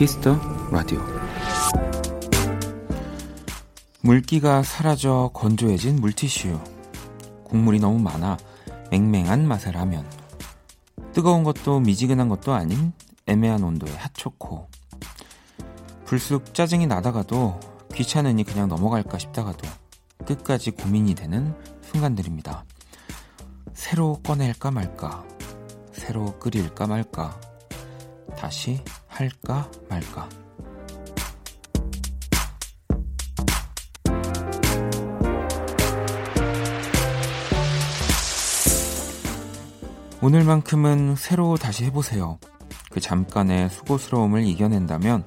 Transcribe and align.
키스 0.00 0.21
더 0.21 0.34
라디오. 0.70 0.98
물기가 4.00 4.62
사라져 4.62 5.30
건조해진 5.34 5.96
물티슈. 5.96 6.58
국물이 7.44 7.80
너무 7.80 7.98
많아 7.98 8.38
맹맹한 8.90 9.46
맛의 9.46 9.74
라면. 9.74 10.10
뜨거운 11.12 11.44
것도 11.44 11.80
미지근한 11.80 12.30
것도 12.30 12.54
아닌 12.54 12.94
애매한 13.26 13.62
온도의 13.62 13.94
핫초코. 13.94 14.70
불쑥 16.06 16.54
짜증이 16.54 16.86
나다가도 16.86 17.60
귀찮으니 17.92 18.44
그냥 18.44 18.68
넘어갈까 18.68 19.18
싶다가도 19.18 19.68
끝까지 20.24 20.70
고민이 20.70 21.14
되는 21.14 21.54
순간들입니다. 21.82 22.64
새로 23.74 24.18
꺼낼까 24.22 24.70
말까, 24.70 25.26
새로 25.92 26.38
끓일까 26.38 26.86
말까, 26.86 27.38
다시 28.38 28.82
할까 29.20 29.70
말까. 29.90 30.28
오늘만큼은 40.22 41.16
새로 41.16 41.56
다시 41.56 41.84
해보세요. 41.84 42.38
그 42.90 43.00
잠깐의 43.00 43.68
수고스러움을 43.68 44.42
이겨낸다면 44.44 45.24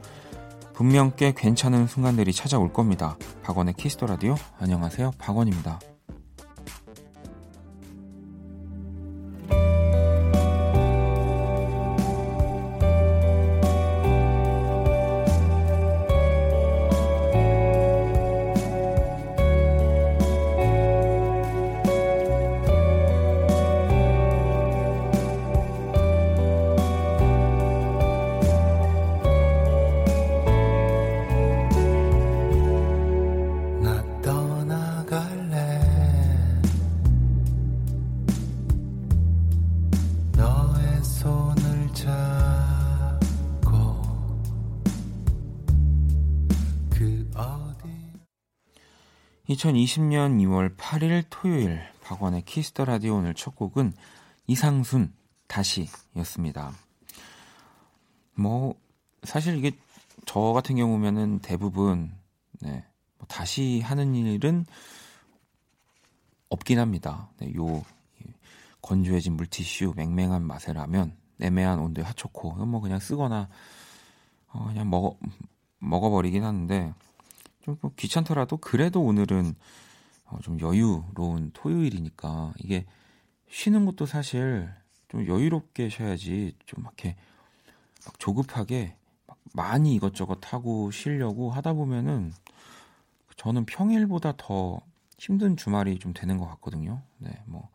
분명 0.73 1.13
꽤 1.16 1.31
괜찮은 1.31 1.85
순간들이 1.85 2.33
찾아올 2.33 2.73
겁니다. 2.73 3.16
박원의 3.44 3.75
키스 3.75 3.95
더 3.95 4.08
라디오 4.07 4.35
안녕하세요. 4.59 5.11
박원입니다. 5.19 5.80
2020년 49.54 50.40
2월 50.42 50.76
8일 50.78 51.26
토요일 51.30 51.80
박원의 52.04 52.44
키스 52.44 52.70
더 52.70 52.86
라디오 52.86 53.18
오늘 53.18 53.34
첫 53.34 53.56
곡은 53.56 53.94
이상순 54.48 55.14
다시였습니다. 55.48 56.72
뭐 58.34 58.76
사실 59.22 59.58
이게 59.58 59.72
저 60.26 60.40
같은 60.40 60.76
경우면은 60.76 61.40
대부분 61.40 62.12
네, 62.62 62.84
뭐 63.18 63.28
다시 63.28 63.80
하는 63.81 64.16
일은 64.16 64.66
없긴 66.50 66.80
합니다. 66.80 67.30
네, 67.38 67.53
요 67.56 67.84
건조해진 68.81 69.34
물티슈, 69.34 69.94
맹맹한 69.96 70.42
맛의 70.44 70.74
라면, 70.74 71.16
애매한 71.40 71.80
온도의 71.80 72.06
핫초코 72.06 72.53
이건 72.56 72.69
뭐 72.69 72.81
그냥 72.81 73.00
쓰거나 73.00 73.50
어, 74.47 74.66
그냥 74.68 74.90
먹어 74.90 75.16
먹어버리긴 75.80 76.44
하는데 76.44 76.94
좀 77.63 77.78
뭐 77.81 77.91
귀찮더라도 77.96 78.57
그래도 78.57 79.01
오늘은 79.01 79.56
어, 80.25 80.40
좀 80.41 80.59
여유로운 80.59 81.51
토요일이니까 81.53 82.53
이게 82.59 82.85
쉬는 83.50 83.85
것도 83.85 84.06
사실 84.06 84.69
좀 85.09 85.28
여유롭게 85.28 85.90
쉬어야지 85.90 86.56
좀 86.66 86.84
이렇게 86.84 87.16
막 88.06 88.19
조급하게 88.19 88.96
막 89.28 89.38
많이 89.53 89.96
이것저것 89.96 90.53
하고 90.53 90.91
쉬려고 90.91 91.51
하다 91.51 91.74
보면은 91.74 92.34
저는 93.38 93.66
평일보다 93.66 94.34
더 94.38 94.81
힘든 95.18 95.56
주말이 95.56 96.00
좀 96.00 96.13
되는 96.13 96.38
것 96.38 96.47
같거든요. 96.47 97.01
네, 97.18 97.31
뭐, 97.45 97.69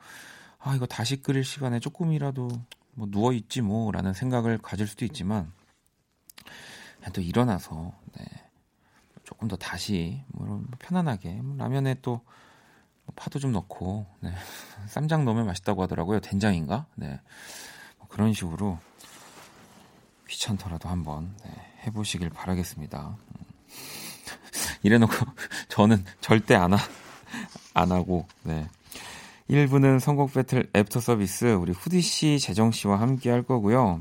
아, 0.59 0.75
이거 0.75 0.87
다시 0.87 1.23
끓일 1.23 1.45
시간에 1.45 1.81
조금이라도 1.81 2.49
뭐 2.95 3.09
누워있지 3.11 3.63
뭐, 3.63 3.91
라는 3.93 4.13
생각을 4.13 4.59
가질 4.59 4.87
수도 4.87 5.05
있지만, 5.05 5.53
그냥 6.99 7.13
또 7.13 7.21
일어나서, 7.21 7.93
네, 8.17 8.25
조금 9.29 9.47
더 9.47 9.57
다시 9.57 10.23
뭐 10.29 10.65
편안하게 10.79 11.35
뭐 11.43 11.55
라면에 11.59 11.97
또 12.01 12.23
파도 13.15 13.39
좀 13.39 13.53
넣고 13.53 14.07
네. 14.21 14.33
쌈장 14.89 15.27
넣으면 15.27 15.45
맛있다고 15.45 15.83
하더라고요. 15.83 16.21
된장인가? 16.21 16.87
네. 16.95 17.21
뭐 17.99 18.09
그런 18.09 18.33
식으로 18.33 18.79
귀찮더라도 20.29 20.89
한번 20.89 21.37
네. 21.45 21.51
해보시길 21.87 22.31
바라겠습니다. 22.31 23.19
음. 23.19 23.45
이래놓고 24.83 25.13
저는 25.69 26.03
절대 26.23 26.55
안, 26.55 26.73
하, 26.73 26.79
안 27.75 27.93
하고 27.93 28.27
네. 28.45 28.67
1부는 29.51 30.01
선곡 30.01 30.33
배틀 30.33 30.71
애프터 30.75 31.01
서비스 31.01 31.45
우리 31.53 31.73
후디 31.73 32.01
씨, 32.01 32.39
재정 32.39 32.73
씨와 32.73 32.99
함께 32.99 33.29
할 33.29 33.43
거고요. 33.43 34.01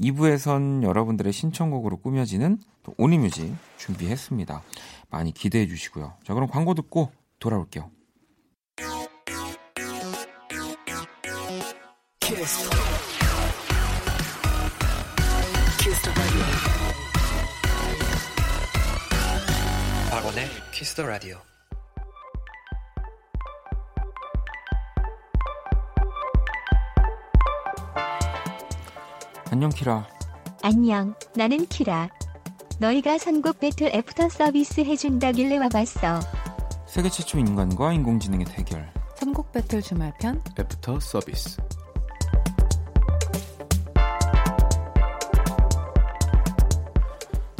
2부에선 0.00 0.82
여러분들의 0.82 1.32
신청곡으로 1.32 1.98
꾸며지는 1.98 2.58
또 2.84 2.94
only 2.98 3.22
music 3.22 3.52
준비했습니다. 3.78 4.62
많이 5.10 5.32
기대해 5.32 5.66
주시고요. 5.66 6.14
자, 6.22 6.34
그럼 6.34 6.48
광고 6.48 6.74
듣고 6.74 7.10
돌아올게요. 7.40 7.90
키스. 12.20 12.70
박원의 20.10 20.46
키스 20.72 20.94
더 20.94 21.06
라디오. 21.06 21.38
안녕 29.50 29.70
키라. 29.70 30.06
안녕, 30.62 31.14
나는 31.36 31.66
키라. 31.66 32.08
너희가 32.78 33.18
선곡 33.18 33.60
배틀 33.60 33.90
애프터 33.94 34.28
서비스 34.28 34.80
해준다길래 34.80 35.58
와봤어. 35.58 36.20
세계 36.86 37.08
최초 37.08 37.38
인간과 37.38 37.92
인공지능의 37.92 38.46
대결. 38.46 38.92
선곡 39.16 39.52
배틀 39.52 39.80
주말편 39.80 40.42
애프터 40.58 41.00
서비스. 41.00 41.60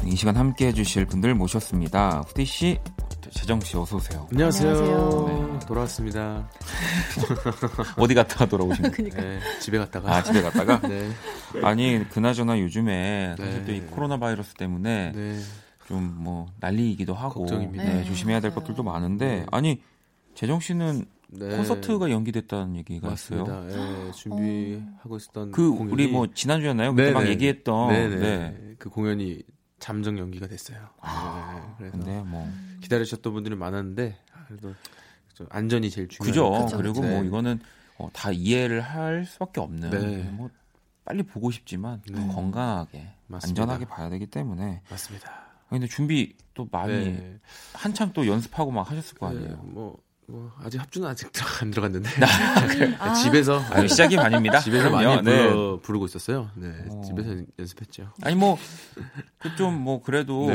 이 0.04 0.16
시간 0.16 0.36
함께 0.36 0.68
해주실 0.68 1.06
분들 1.06 1.34
모셨습니다. 1.34 2.22
후디 2.28 2.44
씨, 2.44 2.78
재정 3.32 3.60
씨 3.60 3.76
어서 3.76 3.96
오세요. 3.96 4.26
안녕하세요. 4.30 4.70
안녕하세요. 4.70 5.26
네. 5.58 5.66
돌아왔습니다. 5.66 6.48
어디 7.96 8.14
갔다가 8.14 8.46
돌아오신 8.46 8.90
거예요? 8.90 9.10
네, 9.10 9.40
집에 9.60 9.78
갔다가. 9.78 10.16
아 10.16 10.22
집에 10.22 10.42
갔다가? 10.42 10.80
네. 10.88 11.10
아니 11.62 12.06
그나저나 12.10 12.58
요즘에 12.60 13.36
사실 13.38 13.64
네. 13.64 13.64
또이 13.64 13.80
코로나 13.90 14.18
바이러스 14.18 14.54
때문에 14.54 15.12
네. 15.12 15.38
좀뭐 15.86 16.46
난리이기도 16.60 17.14
하고 17.14 17.40
걱정입니다. 17.40 17.84
네, 17.84 18.04
조심해야 18.04 18.40
될 18.40 18.54
것들도 18.54 18.82
많은데 18.82 19.26
네. 19.26 19.46
아니 19.50 19.82
재정 20.34 20.60
씨는 20.60 21.04
네. 21.28 21.56
콘서트가 21.56 22.10
연기됐다는 22.10 22.76
얘기가 22.76 23.08
맞습니다. 23.08 23.66
있어요. 23.66 24.04
네, 24.04 24.10
준비하고 24.12 25.16
있었던 25.16 25.50
그 25.52 25.70
공연이... 25.70 25.92
우리 25.92 26.06
뭐 26.08 26.26
지난주였나요? 26.32 26.94
그때 26.94 27.12
막 27.12 27.26
얘기했던 27.26 28.20
네. 28.20 28.74
그 28.78 28.88
공연이 28.88 29.42
잠정 29.78 30.18
연기가 30.18 30.46
됐어요. 30.46 30.78
아, 31.00 31.60
네, 31.78 31.90
그래서 31.90 31.96
근데 31.98 32.22
뭐 32.22 32.48
기다리셨던 32.80 33.32
분들이 33.32 33.54
많았는데 33.56 34.16
그래도 34.48 34.74
안전이 35.50 35.90
제일 35.90 36.08
중요하죠. 36.08 36.64
그죠. 36.64 36.76
그리고 36.76 37.00
뭐 37.00 37.08
네. 37.10 37.16
뭐 37.16 37.24
이거는 37.24 37.60
어, 37.98 38.08
다 38.12 38.30
이해를 38.32 38.80
할 38.80 39.24
수밖에 39.24 39.60
없는 39.60 39.90
네. 39.90 40.22
뭐 40.32 40.50
빨리 41.04 41.22
보고 41.22 41.50
싶지만 41.50 42.02
네. 42.10 42.26
건강하게 42.28 43.06
맞습니다. 43.26 43.62
안전하게 43.62 43.84
봐야 43.86 44.08
되기 44.08 44.26
때문에 44.26 44.82
맞습니다. 44.90 45.44
근데 45.68 45.86
준비 45.86 46.34
또 46.54 46.68
많이 46.70 46.92
네. 46.92 47.38
한참 47.72 48.12
또 48.12 48.26
연습하고 48.26 48.70
막 48.70 48.90
하셨을 48.90 49.18
거 49.18 49.30
네, 49.30 49.38
아니에요. 49.38 49.56
뭐, 49.64 49.98
뭐 50.26 50.52
아직 50.60 50.80
합주는 50.80 51.06
아직 51.06 51.30
안 51.62 51.70
들어갔는데 51.70 52.08
아, 52.98 53.12
집에서 53.14 53.60
아니, 53.70 53.88
시작이 53.88 54.16
반입니다. 54.16 54.60
집에서 54.60 54.90
많이 54.90 55.22
불러, 55.22 55.80
부르고 55.80 56.06
있었어요. 56.06 56.50
네, 56.54 56.72
어. 56.88 57.02
집에서 57.04 57.42
연습했죠. 57.58 58.12
아니 58.22 58.36
뭐 58.36 58.56
좀뭐 59.56 59.78
뭐 59.78 60.02
그래도 60.02 60.48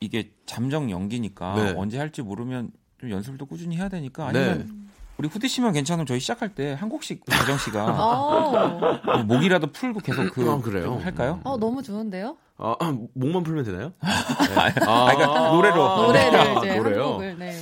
이게 0.00 0.32
잠정 0.46 0.90
연기니까 0.90 1.74
언제 1.76 1.98
할지 1.98 2.22
모르면 2.22 2.72
좀 3.00 3.10
연습을 3.10 3.38
또 3.38 3.46
꾸준히 3.46 3.76
해야 3.76 3.88
되니까 3.88 4.26
아니면 4.28 4.86
우리 5.18 5.28
후디 5.28 5.48
씨면 5.48 5.72
괜찮으면 5.72 6.06
저희 6.06 6.20
시작할 6.20 6.54
때 6.54 6.74
한 6.74 6.88
곡씩 6.88 7.24
가정 7.26 7.56
씨가 7.58 7.84
어. 7.98 9.00
뭐 9.04 9.22
목이라도 9.24 9.72
풀고 9.72 10.00
계속 10.00 10.30
그 10.32 10.50
아, 10.50 10.58
그래요? 10.60 11.00
할까요? 11.02 11.40
어 11.44 11.56
너무 11.56 11.82
좋은데요? 11.82 12.36
아, 12.58 12.74
아 12.80 12.96
목만 13.14 13.42
풀면 13.42 13.64
되나요? 13.64 13.92
네. 14.00 14.84
아, 14.86 15.12
그러니까 15.14 15.48
노래로 15.52 15.96
노래를 16.06 16.40
이제 16.58 16.76
노래요? 16.76 17.02
한 17.02 17.12
곡을 17.12 17.38
네. 17.38 17.52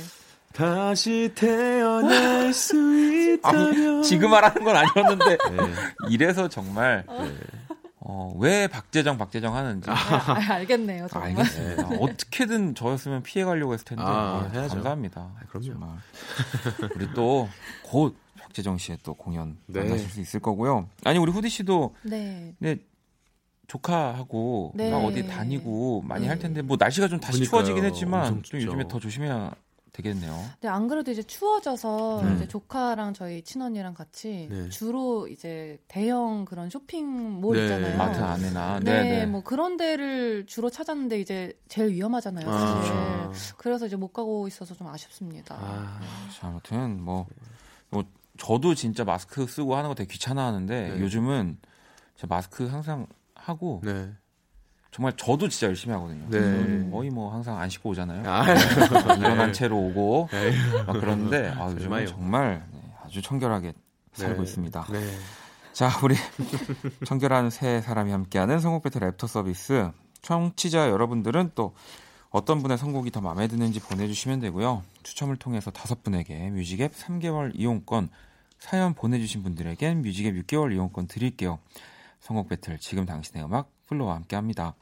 다시 0.53 1.31
태어날 1.35 2.53
수 2.53 2.75
있다면 3.35 3.99
아, 3.99 4.01
지금 4.03 4.29
말하는 4.31 4.63
건 4.63 4.75
아니었는데 4.77 5.25
네. 5.37 5.57
이래서 6.09 6.47
정말 6.47 7.03
네. 7.09 7.35
어, 8.07 8.31
왜 8.37 8.67
박재정 8.67 9.17
박재정 9.17 9.55
하는지 9.55 9.89
아, 9.89 9.95
알겠네요 10.53 11.07
정말 11.07 11.29
알겠습니다. 11.31 11.89
네. 11.89 11.97
어떻게든 12.01 12.75
저였으면 12.75 13.23
피해 13.23 13.43
가려고 13.43 13.73
했을 13.73 13.83
텐데 13.83 14.03
아, 14.05 14.47
어, 14.47 14.51
감사합니다 14.51 15.21
아, 15.21 15.39
그럼요 15.49 15.65
정말. 15.73 15.89
우리 16.95 17.11
또 17.13 17.47
곧 17.83 18.15
박재정 18.39 18.77
씨의 18.77 18.99
또 19.03 19.13
공연 19.15 19.57
네. 19.65 19.81
만나실 19.81 20.09
수 20.09 20.21
있을 20.21 20.39
거고요 20.39 20.87
아니 21.03 21.17
우리 21.19 21.31
후디 21.31 21.49
씨도 21.49 21.95
네. 22.03 22.53
네 22.59 22.77
조카하고 23.67 24.73
네. 24.75 24.91
막 24.91 24.97
어디 24.97 25.25
다니고 25.27 26.03
많이 26.05 26.23
네. 26.23 26.27
할 26.27 26.37
텐데 26.39 26.61
뭐 26.61 26.77
날씨가 26.79 27.07
좀 27.07 27.19
다시 27.19 27.39
그러니까요. 27.39 27.49
추워지긴 27.63 27.85
했지만 27.85 28.43
좀 28.43 28.61
요즘에 28.61 28.87
더 28.87 28.99
조심해야 28.99 29.51
되겠네요. 29.95 30.43
네, 30.61 30.67
안 30.67 30.87
그래도 30.87 31.11
이제 31.11 31.23
추워져서 31.23 32.21
네. 32.25 32.35
이제 32.35 32.47
조카랑 32.47 33.13
저희 33.13 33.41
친언니랑 33.41 33.93
같이 33.93 34.47
네. 34.49 34.69
주로 34.69 35.27
이제 35.27 35.79
대형 35.87 36.45
그런 36.45 36.69
쇼핑몰 36.69 37.55
네. 37.55 37.63
있잖아요. 37.63 37.97
마트 37.97 38.19
안에나. 38.19 38.79
네, 38.79 39.03
네, 39.03 39.09
네, 39.09 39.25
뭐 39.25 39.43
그런 39.43 39.77
데를 39.77 40.45
주로 40.45 40.69
찾았는데 40.69 41.19
이제 41.19 41.57
제일 41.67 41.91
위험하잖아요. 41.91 42.45
사실. 42.45 42.93
아. 42.93 43.31
그래서 43.57 43.85
이제 43.87 43.95
못 43.95 44.09
가고 44.09 44.47
있어서 44.47 44.75
좀 44.75 44.87
아쉽습니다. 44.87 45.55
아. 45.55 45.99
자, 46.37 46.47
아무튼 46.47 47.01
뭐, 47.01 47.25
뭐 47.89 48.03
저도 48.37 48.75
진짜 48.75 49.03
마스크 49.03 49.47
쓰고 49.47 49.75
하는 49.75 49.89
거 49.89 49.95
되게 49.95 50.11
귀찮아하는데 50.11 50.89
네. 50.95 50.99
요즘은 50.99 51.57
제 52.15 52.27
마스크 52.27 52.65
항상 52.67 53.07
하고 53.33 53.81
네. 53.83 54.11
정말 54.95 55.11
저도 55.17 55.49
진짜 55.49 55.67
열심히 55.67 55.93
하거든요. 55.95 56.25
네. 56.29 56.89
거의 56.89 57.09
뭐 57.09 57.33
항상 57.33 57.59
안 57.59 57.69
씻고 57.69 57.89
오잖아요. 57.89 58.23
아, 58.25 58.45
일어난 59.19 59.47
네. 59.47 59.51
채로 59.51 59.77
오고 59.77 60.29
네. 60.31 60.53
막 60.87 60.93
그러는데 60.93 61.49
아, 61.49 61.69
요즘은 61.69 62.05
정말 62.05 62.65
네, 62.71 62.79
아주 63.03 63.21
청결하게 63.21 63.73
살고 64.13 64.37
네. 64.37 64.43
있습니다. 64.43 64.85
네. 64.93 64.99
자, 65.73 65.89
우리 66.01 66.15
청결한 67.05 67.49
세 67.49 67.81
사람이 67.81 68.09
함께하는 68.09 68.61
선곡 68.61 68.83
배틀 68.83 69.01
랩터 69.01 69.27
서비스. 69.27 69.91
청취자 70.21 70.89
여러분들은 70.89 71.51
또 71.55 71.75
어떤 72.29 72.61
분의 72.61 72.77
선곡이 72.77 73.11
더 73.11 73.19
마음에 73.19 73.49
드는지 73.49 73.81
보내주시면 73.81 74.39
되고요. 74.39 74.81
추첨을 75.03 75.35
통해서 75.35 75.71
다섯 75.71 76.03
분에게 76.03 76.51
뮤직앱 76.51 76.93
3개월 76.95 77.51
이용권, 77.53 78.07
사연 78.59 78.93
보내주신 78.93 79.43
분들에겐 79.43 80.03
뮤직앱 80.03 80.35
6개월 80.35 80.71
이용권 80.71 81.07
드릴게요. 81.07 81.59
선곡 82.21 82.47
배틀 82.47 82.79
지금 82.79 83.05
당신의 83.05 83.43
음악 83.43 83.74
플로와 83.87 84.15
함께 84.15 84.35
합니다. 84.35 84.75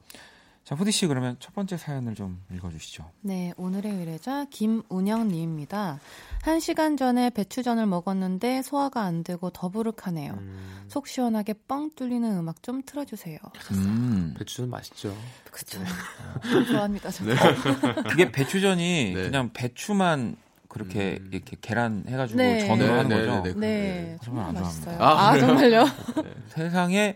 자, 0.63 0.75
후디 0.75 0.93
씨 0.93 1.07
그러면 1.07 1.35
첫 1.39 1.53
번째 1.53 1.75
사연을 1.75 2.15
좀 2.15 2.41
읽어주시죠. 2.53 3.03
네, 3.21 3.53
오늘의 3.57 3.91
의뢰자 3.91 4.45
김운영님입니다. 4.49 5.99
한 6.41 6.59
시간 6.61 6.95
전에 6.95 7.29
배추전을 7.31 7.85
먹었는데 7.85 8.61
소화가 8.61 9.01
안 9.01 9.25
되고 9.25 9.49
더부룩하네요. 9.49 10.31
음. 10.33 10.85
속 10.87 11.07
시원하게 11.07 11.53
뻥 11.67 11.89
뚫리는 11.95 12.37
음악 12.37 12.63
좀 12.63 12.81
틀어주세요. 12.85 13.39
음. 13.71 14.35
배추전 14.37 14.69
맛있죠. 14.69 15.13
그쵸. 15.51 15.79
네. 15.81 16.65
좋아합니다. 16.65 17.09
네. 17.09 17.35
그게 18.09 18.31
배추전이 18.31 19.13
네. 19.15 19.23
그냥 19.23 19.51
배추만 19.51 20.37
그렇게 20.73 21.19
음. 21.21 21.29
이렇게 21.31 21.55
계란 21.61 22.03
해가지고 22.07 22.37
네. 22.37 22.67
전으로 22.67 22.87
네, 22.87 22.97
하는 22.97 23.09
네, 23.09 23.15
거죠. 23.15 23.43
네, 23.43 23.53
네, 23.53 23.57
네. 23.59 24.17
정말 24.23 24.45
안 24.45 24.55
좋아합니다. 24.55 24.91
아, 24.99 25.29
아 25.29 25.39
정말요? 25.39 25.85
세상에 26.47 27.15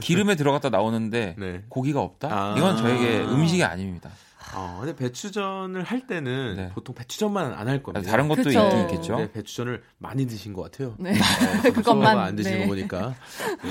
기름에 0.00 0.34
들어갔다 0.34 0.68
나오는데 0.68 1.62
고기가 1.68 2.00
없다? 2.00 2.28
아. 2.30 2.54
이건 2.56 2.76
저에게 2.76 3.20
음식이 3.22 3.64
아닙니다. 3.64 4.10
어, 4.54 4.78
근데 4.80 4.94
배추전을 4.94 5.82
할 5.82 6.06
때는 6.06 6.56
네. 6.56 6.70
보통 6.74 6.94
배추전만 6.94 7.54
안 7.54 7.68
할 7.68 7.82
겁니다. 7.82 8.10
다른 8.10 8.28
것도 8.28 8.42
그쵸. 8.42 8.86
있겠죠. 8.90 9.16
네, 9.16 9.32
배추전을 9.32 9.82
많이 9.96 10.26
드신 10.26 10.52
것 10.52 10.62
같아요. 10.62 10.94
네, 10.98 11.14
네 11.62 11.70
그것만 11.72 12.18
안 12.18 12.36
드시는 12.36 12.58
네. 12.58 12.64
거 12.64 12.68
보니까. 12.68 13.14
네, 13.62 13.70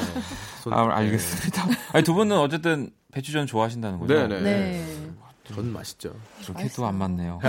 손, 0.64 0.74
아, 0.74 0.98
알겠습니다. 0.98 1.68
아니, 1.94 2.04
두 2.04 2.16
분은 2.16 2.36
어쨌든 2.36 2.90
배추전 3.12 3.46
좋아하신다는 3.46 4.00
거죠? 4.00 4.28
네, 4.28 4.28
네. 4.28 4.42
네. 4.42 5.01
전 5.44 5.72
맛있죠. 5.74 6.14
그렇게 6.46 6.68
또 6.70 6.86
안 6.86 6.96
맞네요. 6.96 7.40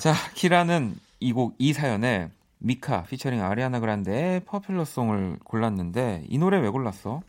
자, 0.00 0.14
키라는 0.34 0.96
이 1.20 1.32
곡, 1.32 1.54
이 1.58 1.72
사연에 1.72 2.30
미카 2.58 3.02
피처링 3.04 3.42
아리아나 3.42 3.80
그란데의 3.80 4.40
퍼퓰러송을 4.46 5.38
골랐는데 5.44 6.24
이 6.28 6.38
노래 6.38 6.58
왜 6.58 6.68
골랐어? 6.70 7.22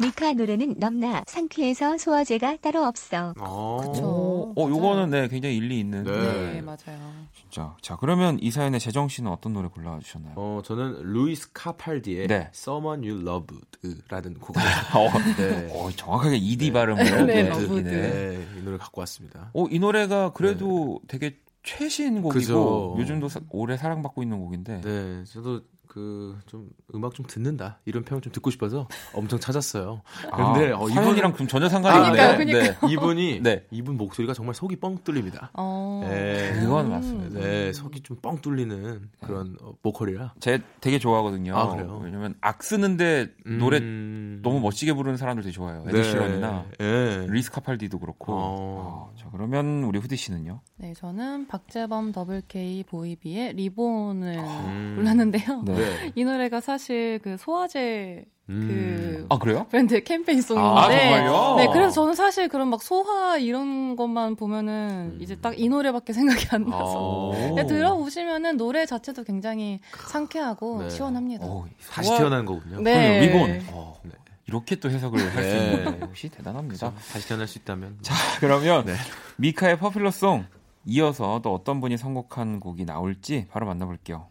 미카 0.00 0.32
노래는 0.32 0.76
넘나 0.78 1.22
상쾌해서 1.26 1.98
소화제가 1.98 2.56
따로 2.62 2.84
없어. 2.84 3.34
아~ 3.36 3.76
그쵸. 3.82 4.54
어, 4.56 4.68
요거는 4.68 5.10
네, 5.10 5.28
굉장히 5.28 5.58
일리 5.58 5.78
있는. 5.78 6.04
네. 6.04 6.52
네. 6.52 6.60
맞아요. 6.62 7.12
진짜. 7.34 7.76
자, 7.82 7.96
그러면 7.96 8.38
이 8.40 8.50
사연에 8.50 8.78
재정 8.78 9.08
씨는 9.08 9.30
어떤 9.30 9.52
노래 9.52 9.68
골라주셨나요? 9.68 10.34
어, 10.36 10.62
저는 10.64 11.02
루이스 11.02 11.52
카팔디의 11.52 12.28
네. 12.28 12.50
Someone 12.54 13.06
You 13.06 13.20
Loved라는 13.20 14.34
곡을. 14.40 14.62
어, 14.96 15.18
네. 15.36 15.68
어, 15.72 15.90
정확하게 15.90 16.36
ED 16.36 16.72
발음을. 16.72 17.04
네, 17.04 17.42
네, 17.42 17.42
네, 17.42 17.82
네, 17.82 18.46
이 18.58 18.62
노래 18.62 18.78
갖고 18.78 19.00
왔습니다. 19.02 19.50
어, 19.52 19.66
이 19.70 19.78
노래가 19.78 20.32
그래도 20.32 21.00
네. 21.02 21.18
되게 21.18 21.36
최신 21.62 22.22
곡이고 22.22 22.30
그죠. 22.32 22.94
요즘도 22.98 23.28
사, 23.28 23.40
오래 23.50 23.76
사랑받고 23.76 24.22
있는 24.22 24.40
곡인데. 24.40 24.80
네, 24.80 25.24
저도 25.24 25.60
그 25.90 26.20
좀 26.46 26.68
음악 26.94 27.14
좀 27.14 27.26
듣는다 27.26 27.78
이런 27.84 28.04
평을 28.04 28.20
좀 28.22 28.32
듣고 28.32 28.50
싶어서 28.50 28.88
엄청 29.14 29.38
찾았어요. 29.38 30.02
그런데 30.32 30.72
아, 30.72 30.78
어, 30.78 30.88
이분이랑 30.88 31.34
좀 31.36 31.46
전혀 31.46 31.68
상관이 31.68 32.08
없네요. 32.08 32.22
아, 32.22 32.36
네. 32.36 32.76
이분이 32.88 33.40
네. 33.42 33.66
이분 33.70 33.96
목소리가 33.96 34.34
정말 34.34 34.54
속이 34.54 34.76
뻥 34.76 34.98
뚫립니다. 35.04 35.50
어... 35.54 36.06
네, 36.08 36.52
그건 36.60 36.90
맞습니다. 36.90 37.38
네, 37.40 37.72
속이 37.72 38.02
좀 38.02 38.20
뻥 38.20 38.38
뚫리는 38.42 39.08
그런 39.24 39.56
어, 39.62 39.72
보컬이라. 39.82 40.34
제 40.40 40.60
되게 40.82 40.98
좋아하거든요. 40.98 41.56
아, 41.56 41.74
그래요? 41.74 42.00
왜냐면 42.04 42.34
악 42.42 42.62
쓰는데 42.62 43.28
노래 43.46 43.78
음... 43.78 44.40
너무 44.42 44.60
멋지게 44.60 44.92
부르는 44.92 45.16
사람들 45.16 45.42
되게 45.42 45.52
좋아해요. 45.52 45.84
네. 45.84 45.90
에드시런이나 45.90 46.66
네. 46.78 47.26
루이스 47.30 47.50
카팔디도 47.50 47.98
그렇고. 47.98 48.32
어... 48.34 49.10
아, 49.14 49.18
자, 49.18 49.28
그러면 49.32 49.84
우리 49.84 49.98
후디 49.98 50.16
씨는요? 50.16 50.60
네, 50.76 50.92
저는 50.94 51.46
박재범 51.46 52.12
더블 52.12 52.42
K 52.46 52.84
보이비의 52.84 53.54
리본을 53.54 54.36
음... 54.38 54.94
골랐는데요. 54.96 55.62
네. 55.64 55.79
네. 55.80 56.12
이 56.14 56.24
노래가 56.24 56.60
사실 56.60 57.20
그 57.22 57.36
소화제 57.36 58.24
음. 58.48 58.66
그 58.66 59.26
아, 59.28 59.38
그래요? 59.38 59.66
브랜드 59.70 60.02
캠페인 60.02 60.42
송인데 60.42 60.68
아? 60.68 61.56
네, 61.56 61.68
그래서 61.72 61.90
저는 61.92 62.14
사실 62.14 62.48
그런 62.48 62.68
막 62.68 62.82
소화 62.82 63.36
이런 63.38 63.94
것만 63.94 64.34
보면은 64.34 65.12
음. 65.14 65.18
이제 65.20 65.36
딱 65.36 65.54
이 65.56 65.68
노래밖에 65.68 66.12
생각이 66.14 66.46
안 66.50 66.64
나서 66.66 67.32
네, 67.54 67.64
들어보시면은 67.66 68.56
노래 68.56 68.86
자체도 68.86 69.24
굉장히 69.24 69.78
상쾌하고 70.08 70.82
네. 70.82 70.90
시원합니다. 70.90 71.46
오, 71.46 71.66
다시 71.90 72.08
소화... 72.08 72.18
태어난 72.18 72.44
거군요. 72.44 72.80
네. 72.80 73.20
리본. 73.20 73.62
어, 73.72 74.00
네. 74.02 74.10
이렇게 74.46 74.74
또 74.76 74.90
해석을 74.90 75.20
할 75.36 75.44
수 75.44 75.56
있는 75.56 76.00
역시 76.00 76.28
대단합니다. 76.28 76.92
다시 77.12 77.28
태어날 77.28 77.46
수 77.46 77.58
있다면. 77.58 77.98
자, 78.02 78.14
그러면 78.40 78.84
네. 78.84 78.94
미카의 79.36 79.78
퍼퓰러송 79.78 80.44
이어서 80.86 81.40
또 81.44 81.54
어떤 81.54 81.80
분이 81.80 81.96
선곡한 81.98 82.58
곡이 82.58 82.84
나올지 82.84 83.46
바로 83.50 83.66
만나볼게요. 83.66 84.26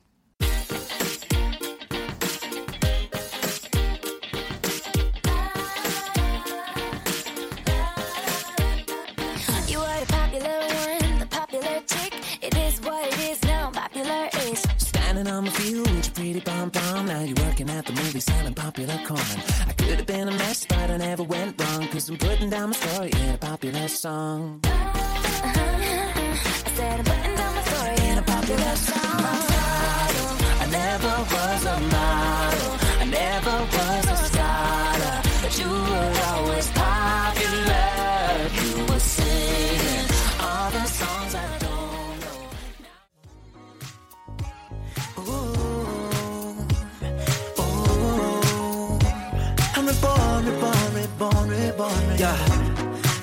I'm 22.10 22.18
putting 22.18 22.50
down 22.50 22.70
my 22.70 22.76
story 22.76 23.12
in 23.22 23.36
a 23.36 23.38
popular 23.38 23.88
song. 23.88 24.62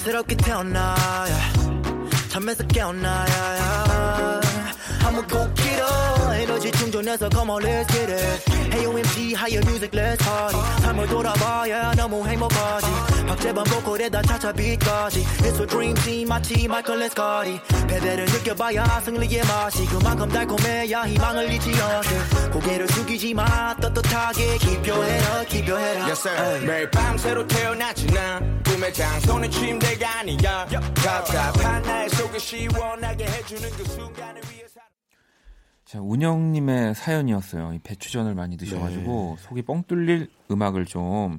새롭게 0.06 0.36
태어나 0.36 0.94
yeah. 1.26 2.28
잠에서 2.28 2.64
깨어나 2.68 3.26
yeah, 3.26 3.58
yeah. 3.58 5.04
I'ma 5.04 5.26
go 5.26 5.52
get 5.56 5.82
up 5.82 6.32
에너지 6.32 6.70
충전해서 6.70 7.28
come 7.28 7.50
on 7.50 7.60
let's 7.64 7.90
get 7.92 8.12
it. 8.12 8.44
AOMG 8.72 9.34
higher 9.34 9.60
music 9.66 9.90
let's 9.90 10.22
party. 10.22 10.60
삶을 10.82 11.08
돌아봐야 11.08 11.92
너무 11.96 12.24
행복하지. 12.24 12.86
박재범 13.26 13.64
보컬에다 13.64 14.22
차차 14.22 14.52
빛까지. 14.52 15.24
It's 15.42 15.60
a 15.60 15.66
dream 15.66 15.94
team 16.04 16.28
마치 16.28 16.68
마이클 16.68 17.00
레스카리 17.00 17.60
패배를 17.88 18.26
느껴봐야 18.26 19.00
승리의 19.00 19.42
맛이 19.44 19.86
그만큼 19.86 20.28
달콤해야 20.28 21.02
희망을 21.08 21.52
잊지 21.52 21.72
않게. 21.82 22.50
고개를 22.52 22.86
숙이지 22.86 23.34
마 23.34 23.74
떳떳하게. 23.80 24.58
기표해라 24.58 25.44
기표해라 25.48 26.04
yes, 26.04 26.28
sir. 26.28 26.64
매일 26.64 26.88
밤 26.92 27.18
새로 27.18 27.44
태어났지 27.44 28.06
난 28.06 28.62
꿈의 28.86 28.94
장소는 28.94 29.50
침대가 29.50 30.20
아니야 30.20 30.66
답답한 30.66 31.82
나의 31.82 32.08
속을 32.10 32.38
시원하게 32.38 33.26
해주는 33.26 33.70
그 33.70 33.84
순간을 33.84 34.42
위해 34.52 34.64
자, 35.84 36.00
운영님의 36.00 36.94
사연이었어요. 36.96 37.72
이 37.74 37.78
배추전을 37.78 38.34
많이 38.34 38.56
드셔가지고 38.56 39.36
네. 39.38 39.42
속이 39.44 39.62
뻥 39.62 39.84
뚫릴 39.84 40.28
음악을 40.50 40.84
좀 40.84 41.38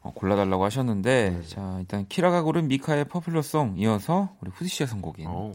어, 0.00 0.12
골라달라고 0.14 0.64
하셨는데, 0.64 1.30
네. 1.30 1.48
자, 1.48 1.76
일단 1.80 2.06
키라가 2.08 2.42
고른 2.42 2.68
미카의 2.68 3.06
Popular 3.06 3.49
Song 3.49 3.74
이어서 3.78 4.30
우리 4.40 4.50
후디 4.50 4.68
씨의 4.68 4.86
선곡인 4.86 5.26
오. 5.26 5.54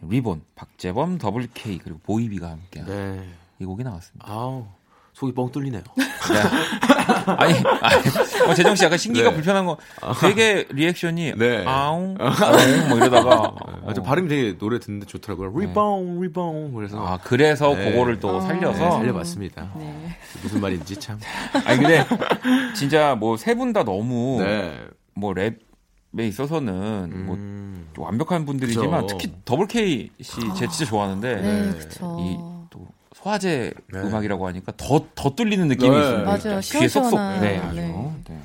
리본, 0.00 0.42
박재범, 0.54 1.18
더블 1.18 1.48
K 1.52 1.78
그리고 1.78 1.98
보이비가 2.02 2.50
함께 2.50 2.82
네. 2.82 3.28
이 3.58 3.64
곡이 3.66 3.84
나왔습니다. 3.84 4.26
아우. 4.30 4.66
속이 5.12 5.32
뻥 5.34 5.50
뚫리네요. 5.50 5.82
네. 5.96 6.95
아니, 7.38 7.54
아니 7.54 8.48
어, 8.48 8.54
재정 8.54 8.74
씨 8.74 8.84
약간 8.84 8.98
신기가 8.98 9.30
네. 9.30 9.34
불편한 9.34 9.64
거 9.66 9.76
되게 10.20 10.66
리액션이 10.70 11.34
네. 11.38 11.64
아웅, 11.66 12.16
아웅 12.20 12.88
뭐 12.88 12.98
이러다가 12.98 13.52
아, 13.86 13.92
저 13.94 14.02
발음이 14.02 14.28
되게 14.28 14.58
노래 14.58 14.78
듣는데 14.78 15.06
좋더라고요. 15.06 15.52
리바운, 15.58 16.20
리바운 16.20 16.74
그래서 16.74 17.04
아 17.04 17.18
그래서 17.22 17.74
네. 17.74 17.90
그거를 17.90 18.18
또 18.20 18.40
살려서 18.40 18.84
네, 18.84 18.90
살려봤습니다. 18.90 19.72
네. 19.78 20.08
무슨 20.42 20.60
말인지 20.60 20.96
참. 20.98 21.18
아니 21.64 21.78
근데 21.78 22.04
진짜 22.74 23.14
뭐 23.14 23.36
세 23.36 23.54
분 23.54 23.72
다 23.72 23.84
너무 23.84 24.40
뭐 25.14 25.32
랩 25.34 25.58
에 26.18 26.26
있어서는 26.26 27.26
뭐 27.26 27.34
음. 27.36 27.88
뭐 27.94 28.06
완벽한 28.06 28.46
분들이지만 28.46 29.02
그쵸. 29.02 29.18
특히 29.18 29.34
더블 29.44 29.66
K 29.66 30.08
씨 30.22 30.40
제가 30.40 30.70
진짜 30.70 30.84
좋아하는데 30.86 31.74
이 32.20 32.38
화제 33.28 33.72
네. 33.92 34.00
음악이라고 34.00 34.46
하니까 34.48 34.72
더, 34.76 35.06
더 35.14 35.34
뚫리는 35.34 35.66
느낌이 35.68 35.90
네. 35.90 36.00
있어요. 36.00 36.24
맞아요. 36.24 36.60
귀에 36.60 36.88
쏙쏙. 36.88 37.18
네, 37.40 37.58
아주. 37.58 37.76
네. 37.76 37.88
네. 38.28 38.40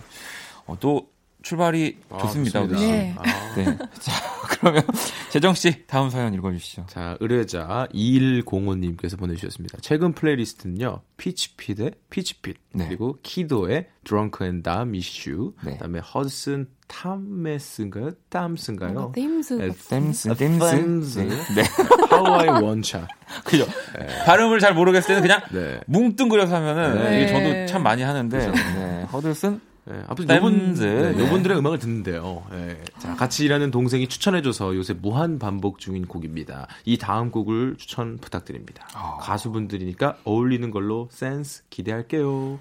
어, 0.66 0.78
또 0.80 1.12
출발이 1.42 1.98
아, 2.10 2.18
좋습니다. 2.20 2.62
좋습니다. 2.62 2.92
네. 2.92 3.16
아. 3.18 3.56
네. 3.56 3.66
자, 4.00 4.12
그러면 4.50 4.84
재정 5.32 5.54
씨 5.54 5.86
다음 5.88 6.10
사연 6.10 6.34
읽어 6.34 6.52
주시죠. 6.52 6.86
자, 6.88 7.18
의뢰자 7.20 7.88
2105 7.94 8.76
님께서 8.76 9.18
보내주셨습니다. 9.18 9.80
최근 9.82 10.14
플레이리스트는요, 10.14 11.02
Peach 11.18 11.56
Pit의 11.56 11.94
Peach 12.10 12.40
Pit 12.40 12.58
네. 12.74 12.88
그리고 12.88 13.18
KIDDO의 13.24 13.88
Drunk 14.04 14.46
and 14.46 14.96
I 14.96 15.02
Miss 15.02 15.28
You, 15.28 15.54
네. 15.64 15.74
그다음에 15.74 16.00
Hudson 16.00 16.68
Thames인가요? 16.88 18.12
땀스인가요? 18.30 19.14
댐스. 19.16 19.58
댐스. 19.88 20.36
댐스. 20.36 21.20
네. 21.20 21.64
How 22.12 22.48
I 22.64 22.69
Want 22.69 22.91
Ya. 22.91 23.08
그죠. 23.44 23.66
네. 23.98 24.08
발음을 24.26 24.60
잘 24.60 24.74
모르겠을 24.74 25.08
때는 25.08 25.22
그냥 25.22 25.42
네. 25.52 25.80
뭉뚱그려서 25.88 26.56
하면은 26.56 27.04
네. 27.04 27.22
이게 27.24 27.28
저도 27.28 27.66
참 27.68 27.84
많이 27.84 28.04
하는데 28.04 28.38
네. 28.52 29.04
허드슨 29.12 29.62
네, 29.84 29.96
아무튼 30.08 30.36
요분, 30.36 30.76
네, 30.76 31.20
요분들의 31.20 31.58
음악을 31.58 31.80
듣는데요. 31.80 32.44
네. 32.52 32.78
자, 33.00 33.16
같이 33.16 33.46
일하는 33.46 33.72
동생이 33.72 34.08
추천해줘서 34.08 34.76
요새 34.76 34.94
무한 34.94 35.40
반복 35.40 35.80
중인 35.80 36.06
곡입니다. 36.06 36.68
이 36.86 37.00
다음 37.00 37.32
곡을 37.32 37.78
추천 37.80 38.18
부탁드립니다. 38.20 38.88
어. 38.96 39.18
가수분들이니까 39.22 40.18
어울리는 40.24 40.70
걸로 40.70 41.10
센스 41.12 41.64
기대할게요. 41.70 42.60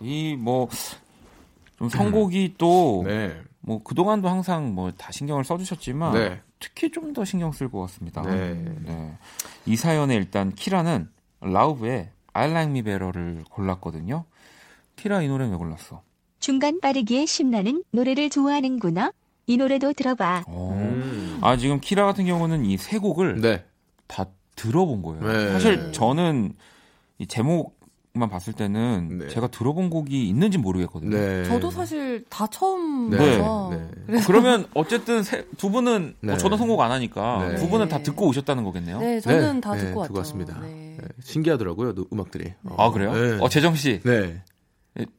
이 0.00 0.36
뭐 0.38 0.68
좀 1.78 1.88
선곡이 1.90 2.54
또, 2.56 3.04
네. 3.06 3.38
뭐, 3.66 3.82
그동안도 3.82 4.28
항상 4.28 4.74
뭐 4.74 4.92
다 4.96 5.10
신경을 5.12 5.44
써주셨지만, 5.44 6.14
네. 6.14 6.40
특히 6.60 6.90
좀 6.90 7.12
더 7.12 7.24
신경 7.24 7.50
쓸 7.52 7.68
것 7.68 7.80
같습니다. 7.82 8.22
네. 8.22 8.54
네. 8.84 9.12
이 9.66 9.74
사연에 9.76 10.14
일단 10.14 10.52
키라는 10.54 11.08
라우브의 11.40 12.08
I 12.32 12.50
Like 12.50 12.70
Me 12.70 12.82
Better를 12.82 13.44
골랐거든요. 13.50 14.24
키라 14.96 15.22
이 15.22 15.28
노래 15.28 15.46
왜 15.48 15.56
골랐어? 15.56 16.02
중간 16.38 16.80
빠르기에 16.80 17.26
신나는 17.26 17.82
노래를 17.90 18.30
좋아하는구나. 18.30 19.12
이 19.46 19.56
노래도 19.56 19.92
들어봐. 19.92 20.44
음. 20.48 21.38
아, 21.42 21.56
지금 21.56 21.80
키라 21.80 22.04
같은 22.06 22.24
경우는 22.26 22.64
이 22.64 22.76
세 22.78 22.98
곡을 22.98 23.40
네. 23.40 23.64
다 24.06 24.26
들어본 24.54 25.02
거예요. 25.02 25.22
네. 25.26 25.52
사실 25.52 25.92
저는 25.92 26.54
이 27.18 27.26
제목 27.26 27.75
만 28.18 28.28
봤을 28.28 28.52
때는 28.52 29.18
네. 29.20 29.28
제가 29.28 29.48
들어본 29.48 29.90
곡이 29.90 30.28
있는지 30.28 30.58
모르겠거든요. 30.58 31.16
네. 31.16 31.44
저도 31.44 31.70
사실 31.70 32.24
다 32.28 32.46
처음 32.46 33.10
네. 33.10 33.38
봐서. 33.38 33.72
네. 34.06 34.20
그러면 34.26 34.66
어쨌든 34.74 35.22
세, 35.22 35.46
두 35.56 35.70
분은 35.70 36.14
뭐 36.20 36.34
네. 36.34 36.38
저도 36.38 36.56
선곡 36.56 36.80
안 36.80 36.90
하니까 36.92 37.56
두 37.56 37.68
분은 37.68 37.88
다 37.88 38.02
듣고 38.02 38.26
오셨다는 38.28 38.64
거겠네요. 38.64 39.00
네, 39.00 39.20
저는 39.20 39.60
다 39.60 39.74
듣고 39.76 40.00
왔죠. 40.00 40.14
왔습니다. 40.14 40.58
신기하더라고요, 41.22 41.94
음악들이. 42.12 42.52
아 42.76 42.90
그래요? 42.90 43.38
어 43.40 43.48
재정 43.48 43.74
씨. 43.74 44.00
네. 44.02 44.42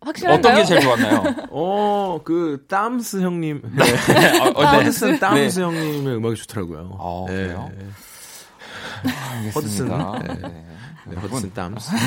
확실한가요? 0.02 0.40
어떤 0.40 0.56
게 0.56 0.66
제일 0.66 0.82
좋았나요? 0.82 1.24
어, 1.52 2.20
그 2.24 2.66
땀스 2.68 3.22
형님. 3.22 3.62
네. 3.64 4.40
어, 4.56 4.64
허드슨 4.64 5.20
땀스 5.20 5.60
형님의 5.60 6.16
음악이 6.16 6.36
좋더라고요. 6.36 6.98
아, 7.00 7.26
그래요? 7.28 7.72
허드슨. 9.54 9.88
네. 9.88 10.66
네, 11.10 11.16
허드슨 11.16 11.54
땀스. 11.54 11.92
네. 11.92 11.98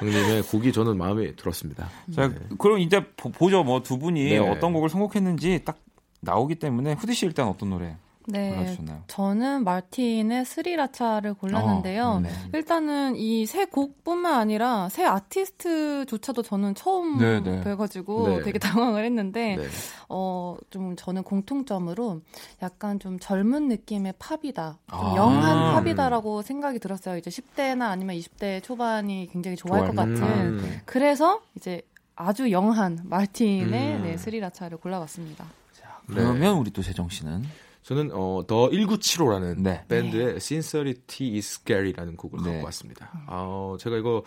형님의 0.00 0.42
곡이 0.44 0.72
저는 0.72 0.96
마음에 0.96 1.34
들었습니다. 1.34 1.88
자, 2.14 2.28
네. 2.28 2.34
그럼 2.58 2.78
이제 2.78 3.04
보, 3.16 3.50
죠 3.50 3.62
뭐 3.62 3.82
두 3.82 3.98
분이 3.98 4.24
네. 4.30 4.38
어떤 4.38 4.72
곡을 4.72 4.88
선곡했는지 4.88 5.62
딱 5.64 5.78
나오기 6.20 6.56
때문에 6.56 6.94
후디 6.94 7.14
씨 7.14 7.26
일단 7.26 7.46
어떤 7.48 7.70
노래? 7.70 7.96
네, 8.32 8.50
골라주셨나요? 8.54 9.02
저는 9.06 9.64
마틴의 9.64 10.44
스리라차를 10.44 11.34
골랐는데요. 11.34 12.04
어, 12.04 12.20
네. 12.20 12.30
일단은 12.54 13.16
이 13.16 13.46
새 13.46 13.64
곡뿐만 13.64 14.34
아니라 14.34 14.88
새 14.88 15.04
아티스트조차도 15.04 16.42
저는 16.42 16.74
처음 16.74 17.18
네, 17.18 17.40
네. 17.40 17.62
뵈가지고 17.62 18.28
네. 18.28 18.42
되게 18.42 18.58
당황을 18.58 19.04
했는데, 19.04 19.56
네. 19.56 19.62
어, 20.08 20.56
좀 20.70 20.94
저는 20.96 21.22
공통점으로 21.24 22.20
약간 22.62 22.98
좀 23.00 23.18
젊은 23.18 23.68
느낌의 23.68 24.14
팝이다. 24.18 24.78
좀 24.88 24.98
아, 24.98 25.14
영한 25.16 25.84
팝이다라고 25.84 26.42
생각이 26.42 26.78
들었어요. 26.78 27.16
이제 27.16 27.30
10대나 27.30 27.82
아니면 27.90 28.16
20대 28.16 28.62
초반이 28.62 29.28
굉장히 29.32 29.56
좋아할 29.56 29.86
것 29.86 29.96
같은. 29.96 30.22
음. 30.22 30.80
그래서 30.84 31.40
이제 31.56 31.82
아주 32.16 32.50
영한 32.50 33.00
마틴의 33.04 33.96
음. 33.96 34.02
네, 34.02 34.16
스리라차를 34.16 34.78
골라봤습니다. 34.78 35.44
자, 35.72 36.00
그러면 36.06 36.56
우리 36.56 36.70
또 36.70 36.82
재정 36.82 37.08
씨는? 37.08 37.44
저는 37.90 38.10
어, 38.12 38.44
더 38.46 38.70
1975라는 38.70 39.62
네. 39.62 39.84
밴드의 39.88 40.36
Sincerity 40.36 41.34
is 41.34 41.60
Scary라는 41.60 42.16
곡을 42.16 42.38
네. 42.44 42.52
갖고 42.52 42.66
왔습니다. 42.66 43.10
아, 43.26 43.76
제가 43.80 43.96
이거 43.96 44.22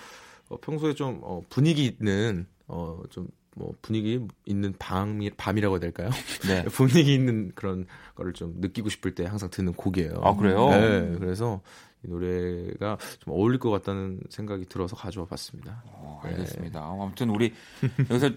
어, 0.49 0.57
평소에 0.59 0.93
좀 0.93 1.21
어, 1.23 1.41
분위기 1.47 1.85
있는 1.85 2.45
어, 2.67 3.01
좀뭐 3.09 3.73
분위기 3.81 4.19
있는 4.45 4.73
밤이 4.77 5.29
밤이라고 5.37 5.75
해야 5.75 5.79
될까요? 5.79 6.09
네. 6.45 6.65
분위기 6.75 7.13
있는 7.13 7.53
그런 7.55 7.85
거를 8.15 8.33
좀 8.33 8.55
느끼고 8.57 8.89
싶을 8.89 9.15
때 9.15 9.23
항상 9.25 9.49
듣는 9.49 9.71
곡이에요. 9.71 10.19
아 10.21 10.35
그래요? 10.35 10.67
네. 10.69 11.15
그래서 11.17 11.61
이 12.03 12.09
노래가 12.09 12.97
좀 13.19 13.33
어울릴 13.33 13.59
것 13.59 13.69
같다는 13.69 14.19
생각이 14.27 14.65
들어서 14.65 14.97
가져와 14.97 15.25
봤습니다. 15.25 15.81
오, 15.87 16.19
알겠습니다. 16.21 16.81
네. 16.81 16.85
아무튼 16.85 17.29
우리 17.29 17.53
여기서 18.11 18.29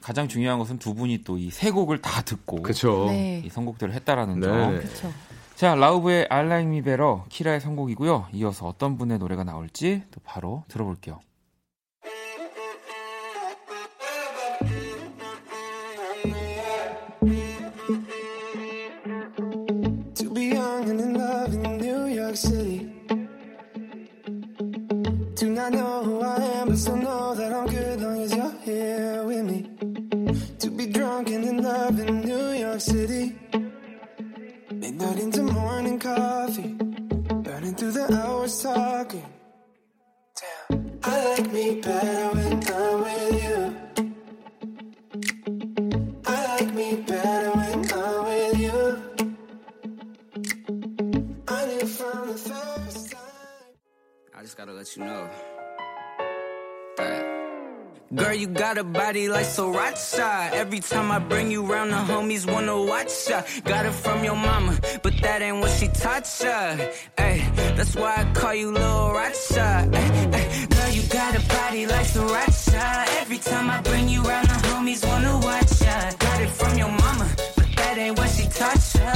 가장 0.00 0.28
중요한 0.28 0.58
것은 0.58 0.78
두 0.78 0.94
분이 0.94 1.22
또 1.24 1.36
이 1.38 1.50
세 1.50 1.70
곡을 1.70 2.00
다 2.00 2.22
듣고 2.22 2.62
네. 3.06 3.42
이 3.44 3.48
선곡들을 3.50 3.92
했다라는 3.94 4.40
네. 4.40 4.46
점. 4.46 4.80
그쵸. 4.80 5.12
자, 5.56 5.74
라우브의 5.74 6.26
I 6.30 6.46
Like 6.46 6.66
Me 6.68 6.80
Better 6.82 7.16
키라의 7.28 7.60
선곡이고요. 7.60 8.28
이어서 8.32 8.66
어떤 8.66 8.96
분의 8.96 9.18
노래가 9.18 9.44
나올지 9.44 10.02
또 10.10 10.20
바로 10.24 10.64
들어볼게요. 10.68 11.20
Sriracha. 59.60 60.52
Every 60.52 60.80
time 60.80 61.10
I 61.12 61.18
bring 61.18 61.50
you 61.50 61.62
round, 61.62 61.90
the 61.92 61.96
homies 61.96 62.50
wanna 62.50 62.82
watch 62.82 63.28
ya. 63.28 63.42
Got 63.64 63.84
it 63.84 63.92
from 63.92 64.24
your 64.24 64.34
mama, 64.34 64.78
but 65.02 65.12
that 65.20 65.42
ain't 65.42 65.60
what 65.60 65.70
she 65.78 65.88
taught 65.88 66.26
ya. 66.42 66.76
Ay, 67.18 67.44
that's 67.76 67.94
why 67.94 68.14
I 68.22 68.24
call 68.32 68.54
you 68.54 68.72
Lil 68.72 69.12
Racha. 69.18 69.68
Girl, 70.74 70.90
you 70.96 71.02
got 71.18 71.36
a 71.36 71.42
body 71.56 71.86
like 71.86 72.06
Sriracha. 72.06 73.20
Every 73.20 73.36
time 73.36 73.68
I 73.68 73.82
bring 73.82 74.08
you 74.08 74.22
round, 74.22 74.48
the 74.48 74.58
homies 74.68 75.06
wanna 75.06 75.36
watch 75.38 75.82
ya. 75.82 76.10
Got 76.18 76.40
it 76.40 76.50
from 76.50 76.78
your 76.78 76.92
mama, 77.04 77.28
but 77.56 77.68
that 77.76 77.98
ain't 77.98 78.16
what 78.18 78.30
she 78.30 78.44
taught 78.48 78.80
ya. 78.94 79.12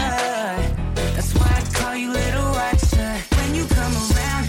That's 1.17 1.33
why 1.39 1.51
I 1.61 1.63
call 1.79 1.97
you 1.97 2.11
Little 2.13 2.51
Racha. 2.61 3.07
When 3.39 3.55
you 3.55 3.65
come 3.65 3.95
around, 3.97 4.45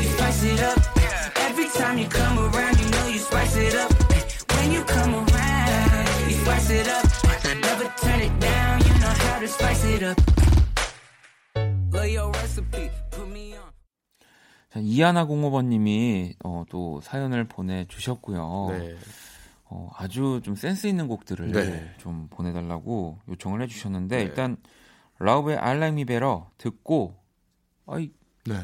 you 0.00 0.08
spice 0.14 0.44
it 0.44 0.62
up. 0.62 0.83
이하나 14.80 15.26
공호번님이 15.26 16.36
어, 16.42 16.64
또 16.70 17.02
사연을 17.02 17.44
보내주셨고요. 17.44 18.66
네. 18.70 18.96
어, 19.64 19.90
아주 19.96 20.40
좀 20.42 20.54
센스 20.54 20.86
있는 20.86 21.08
곡들을 21.08 21.52
네. 21.52 21.94
좀 21.98 22.28
보내달라고 22.30 23.18
요청을 23.28 23.60
해주셨는데 23.60 24.16
네. 24.16 24.22
일단 24.22 24.56
라우브의 25.18 25.58
I 25.58 25.76
Like 25.76 25.92
Me 25.92 26.04
Better 26.06 26.44
듣고 26.56 27.14
아이 27.86 28.12
네. 28.46 28.56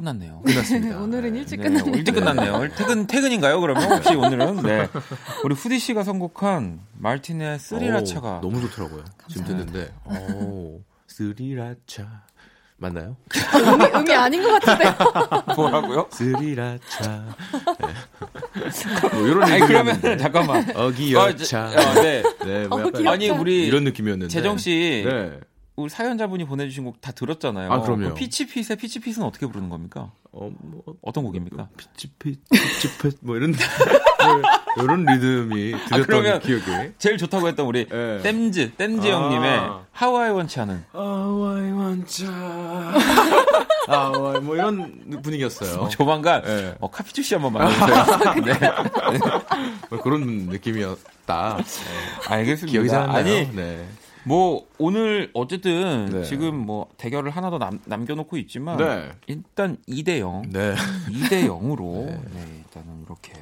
끝났네요. 0.00 0.42
끝났습니다. 0.44 0.98
오늘은 1.02 1.36
일찍 1.36 1.60
네, 1.60 1.68
끝났네요. 1.68 1.94
일찍 1.94 2.12
끝났네요. 2.14 2.68
퇴근 2.76 3.06
퇴근인가요? 3.06 3.60
그러면 3.60 3.92
혹시 3.92 4.14
오늘은 4.14 4.62
네 4.62 4.88
우리 5.44 5.54
후디 5.54 5.78
씨가 5.78 6.04
선곡한 6.04 6.80
말틴의 6.98 7.58
스리라차가 7.58 8.38
오, 8.38 8.40
너무 8.40 8.60
좋더라고요. 8.62 9.04
지금 9.28 9.44
감사합니다. 9.44 9.72
듣는데. 9.72 9.94
오, 10.44 10.80
스리라차. 11.06 12.22
맞나요? 12.80 13.16
음이, 13.56 13.84
음이 13.92 14.14
아닌 14.14 14.40
것 14.40 14.60
같은데. 14.62 14.84
뭐라고요? 15.56 16.08
스리라차. 16.12 17.24
네. 17.80 19.08
뭐 19.12 19.26
이런 19.26 19.42
아니 19.42 19.60
그러면 19.66 19.94
느낌이었는데. 19.96 20.16
잠깐만. 20.18 20.76
어기여차. 20.76 21.64
어, 21.66 21.94
네. 21.94 22.22
네, 22.44 22.68
뭐 22.68 22.78
어, 22.78 22.86
약간. 22.86 23.08
아니 23.08 23.30
우리 23.30 23.66
이런 23.66 23.82
느낌이었는데. 23.82 24.32
재정 24.32 24.58
씨 24.58 25.02
네. 25.04 25.40
우리 25.78 25.88
사연자분이 25.90 26.44
보내주신 26.44 26.84
곡 26.84 27.00
다 27.00 27.12
들었잖아요. 27.12 27.72
아, 27.72 27.80
그럼요. 27.80 28.00
그럼 28.02 28.14
피치핏의 28.14 28.76
피치핏은 28.78 29.22
어떻게 29.22 29.46
부르는 29.46 29.68
겁니까? 29.68 30.10
어, 30.32 30.50
뭐, 30.58 30.82
어떤 31.02 31.22
곡입니까? 31.24 31.68
피치핏, 31.76 32.40
피치핏, 32.50 33.18
뭐 33.20 33.36
이런, 33.36 33.52
뭐 34.76 34.84
이런 34.84 35.04
리듬이 35.04 35.74
들렸던 35.88 36.26
아, 36.26 36.38
기억이. 36.40 36.64
제일 36.98 37.16
좋다고 37.16 37.46
했던 37.48 37.64
우리 37.66 37.86
네. 37.88 38.18
댐즈 38.22 38.72
댐즈 38.76 39.06
아. 39.06 39.10
형님의 39.20 39.70
하와이 39.92 40.30
원치 40.30 40.58
않은 40.60 40.84
하와이 40.92 41.70
완차. 41.70 42.26
하와이, 43.86 44.40
뭐 44.40 44.56
이런 44.56 45.20
분위기였어요. 45.22 45.88
조만간 45.90 46.42
네. 46.42 46.74
어, 46.80 46.90
카피추 46.90 47.22
씨 47.22 47.34
한번 47.36 47.52
만나주세요. 47.52 48.34
네. 48.44 49.18
뭐 49.90 50.02
그런 50.02 50.20
느낌이었다. 50.48 51.56
네. 51.58 51.64
알겠습니다. 52.34 52.72
기억이 52.72 52.88
잘 52.88 53.02
안 53.02 53.08
나요. 53.08 53.16
아니 53.18 53.52
네. 53.54 53.86
뭐 54.28 54.66
오늘 54.78 55.30
어쨌든 55.32 56.06
네. 56.06 56.24
지금 56.24 56.54
뭐 56.54 56.88
대결을 56.98 57.30
하나 57.30 57.50
더 57.50 57.58
남, 57.58 57.80
남겨놓고 57.86 58.36
있지만 58.36 58.76
네. 58.76 59.10
일단 59.26 59.78
2대 59.88 60.20
0, 60.20 60.42
네. 60.50 60.74
2대 61.08 61.48
0으로 61.48 62.04
네. 62.06 62.20
네. 62.34 62.62
일단은 62.64 63.02
이렇게 63.04 63.32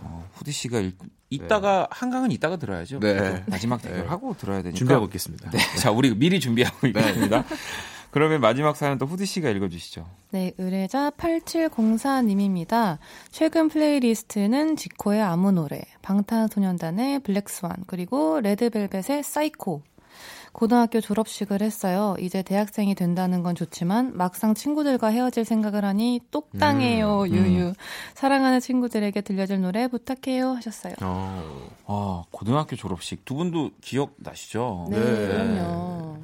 어, 0.00 0.28
후디 0.34 0.52
씨가 0.52 0.80
일, 0.80 0.94
이따가 1.30 1.86
한강은 1.90 2.32
이따가 2.32 2.56
들어야죠. 2.56 3.00
네. 3.00 3.44
마지막 3.46 3.82
대결 3.82 4.02
네. 4.02 4.06
하고 4.06 4.34
들어야 4.36 4.62
되니까 4.62 4.78
준비하고 4.78 5.04
있겠습니다. 5.06 5.50
네, 5.50 5.58
자 5.78 5.90
우리 5.90 6.14
미리 6.14 6.40
준비하고 6.40 6.78
네. 6.80 6.88
있겠습니다. 6.88 7.44
그러면 8.10 8.40
마지막 8.40 8.76
사연 8.78 8.96
또 8.96 9.04
후디 9.04 9.26
씨가 9.26 9.50
읽어주시죠. 9.50 10.06
네, 10.30 10.52
의뢰자 10.56 11.10
8704님입니다. 11.10 12.96
최근 13.30 13.68
플레이리스트는 13.68 14.76
지코의 14.76 15.20
아무 15.20 15.52
노래, 15.52 15.82
방탄소년단의 16.00 17.18
Black 17.20 17.52
Swan, 17.52 17.84
그리고 17.86 18.40
레드벨벳의 18.40 19.22
사이코. 19.22 19.82
고등학교 20.56 21.02
졸업식을 21.02 21.60
했어요. 21.60 22.16
이제 22.18 22.42
대학생이 22.42 22.94
된다는 22.94 23.42
건 23.42 23.54
좋지만 23.54 24.16
막상 24.16 24.54
친구들과 24.54 25.08
헤어질 25.08 25.44
생각을 25.44 25.84
하니 25.84 26.22
똑당해요. 26.30 27.24
음, 27.24 27.28
유유. 27.28 27.72
사랑하는 28.14 28.60
친구들에게 28.60 29.20
들려줄 29.20 29.60
노래 29.60 29.86
부탁해요 29.86 30.52
하셨어요. 30.52 30.94
어. 31.02 31.68
아 31.84 32.22
고등학교 32.30 32.74
졸업식 32.74 33.26
두 33.26 33.34
분도 33.34 33.70
기억 33.82 34.14
나시죠? 34.16 34.86
네, 34.88 34.98
네. 34.98 35.28
그럼요. 35.28 36.16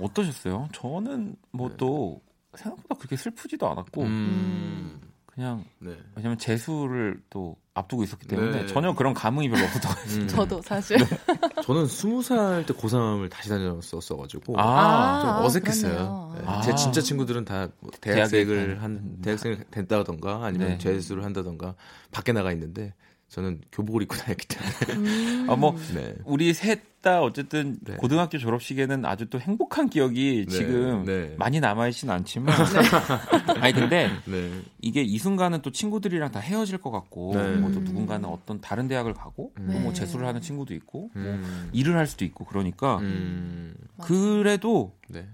어떠셨어요? 0.00 0.68
저는 0.72 1.36
뭐또 1.50 2.22
생각보다 2.54 2.94
그렇게 2.94 3.16
슬프지도 3.16 3.68
않았고 3.68 4.02
음. 4.04 5.00
그냥 5.26 5.66
네. 5.80 5.98
왜냐면 6.14 6.38
재수를 6.38 7.20
또 7.28 7.56
앞두고 7.80 8.02
있었기 8.04 8.26
때문에 8.26 8.60
네. 8.62 8.66
전혀 8.66 8.94
그런 8.94 9.12
감흥이 9.14 9.48
별로 9.50 9.64
없었던 9.64 9.92
음. 10.22 10.28
저도 10.28 10.62
사실. 10.62 10.96
저는 11.64 11.86
스무 11.86 12.22
살 12.22 12.64
때 12.66 12.72
고3을 12.74 13.28
다시 13.30 13.48
다녔었어가지고 13.48 14.58
아, 14.58 15.20
좀 15.20 15.30
아, 15.30 15.44
어색했어요. 15.44 15.92
그렇네요. 15.92 16.34
네. 16.36 16.42
아. 16.46 16.60
제 16.62 16.74
진짜 16.74 17.00
친구들은 17.00 17.44
다뭐 17.44 17.68
대학생을 18.00 18.76
간- 18.76 18.82
한 18.84 19.16
대학생을 19.22 19.64
된다던가 19.70 20.44
아니면 20.44 20.68
네. 20.70 20.78
재수를 20.78 21.24
한다던가 21.24 21.74
밖에 22.10 22.32
나가 22.32 22.52
있는데 22.52 22.94
저는 23.30 23.60
교복을 23.72 24.02
입고 24.02 24.16
다녔기 24.16 24.46
때문에 24.48 24.78
음. 24.90 25.50
아, 25.50 25.56
뭐 25.56 25.74
네. 25.94 26.14
우리 26.24 26.52
셋 26.52 26.90
다 27.00 27.22
어쨌든 27.22 27.78
네. 27.80 27.94
고등학교 27.94 28.36
졸업식에는 28.36 29.06
아주 29.06 29.24
또 29.30 29.40
행복한 29.40 29.88
기억이 29.88 30.44
네, 30.46 30.54
지금 30.54 31.04
네. 31.06 31.34
많이 31.38 31.58
남아있진 31.58 32.10
않지만 32.10 32.54
아니 33.58 33.72
근데 33.72 34.10
네. 34.26 34.50
이게 34.82 35.00
이 35.00 35.16
순간은 35.16 35.62
또 35.62 35.72
친구들이랑 35.72 36.30
다 36.30 36.40
헤어질 36.40 36.76
것 36.76 36.90
같고 36.90 37.32
네. 37.34 37.56
뭐또 37.56 37.80
누군가는 37.80 38.28
어떤 38.28 38.60
다른 38.60 38.86
대학을 38.86 39.14
가고 39.14 39.52
음. 39.58 39.68
또뭐 39.72 39.82
네. 39.84 39.92
재수를 39.94 40.26
하는 40.26 40.42
친구도 40.42 40.74
있고 40.74 41.10
뭐 41.14 41.22
음. 41.22 41.70
일을 41.72 41.96
할 41.96 42.06
수도 42.06 42.26
있고 42.26 42.44
그러니까 42.44 42.98
음. 42.98 43.74
그래도 44.02 44.94
네. 45.08 45.26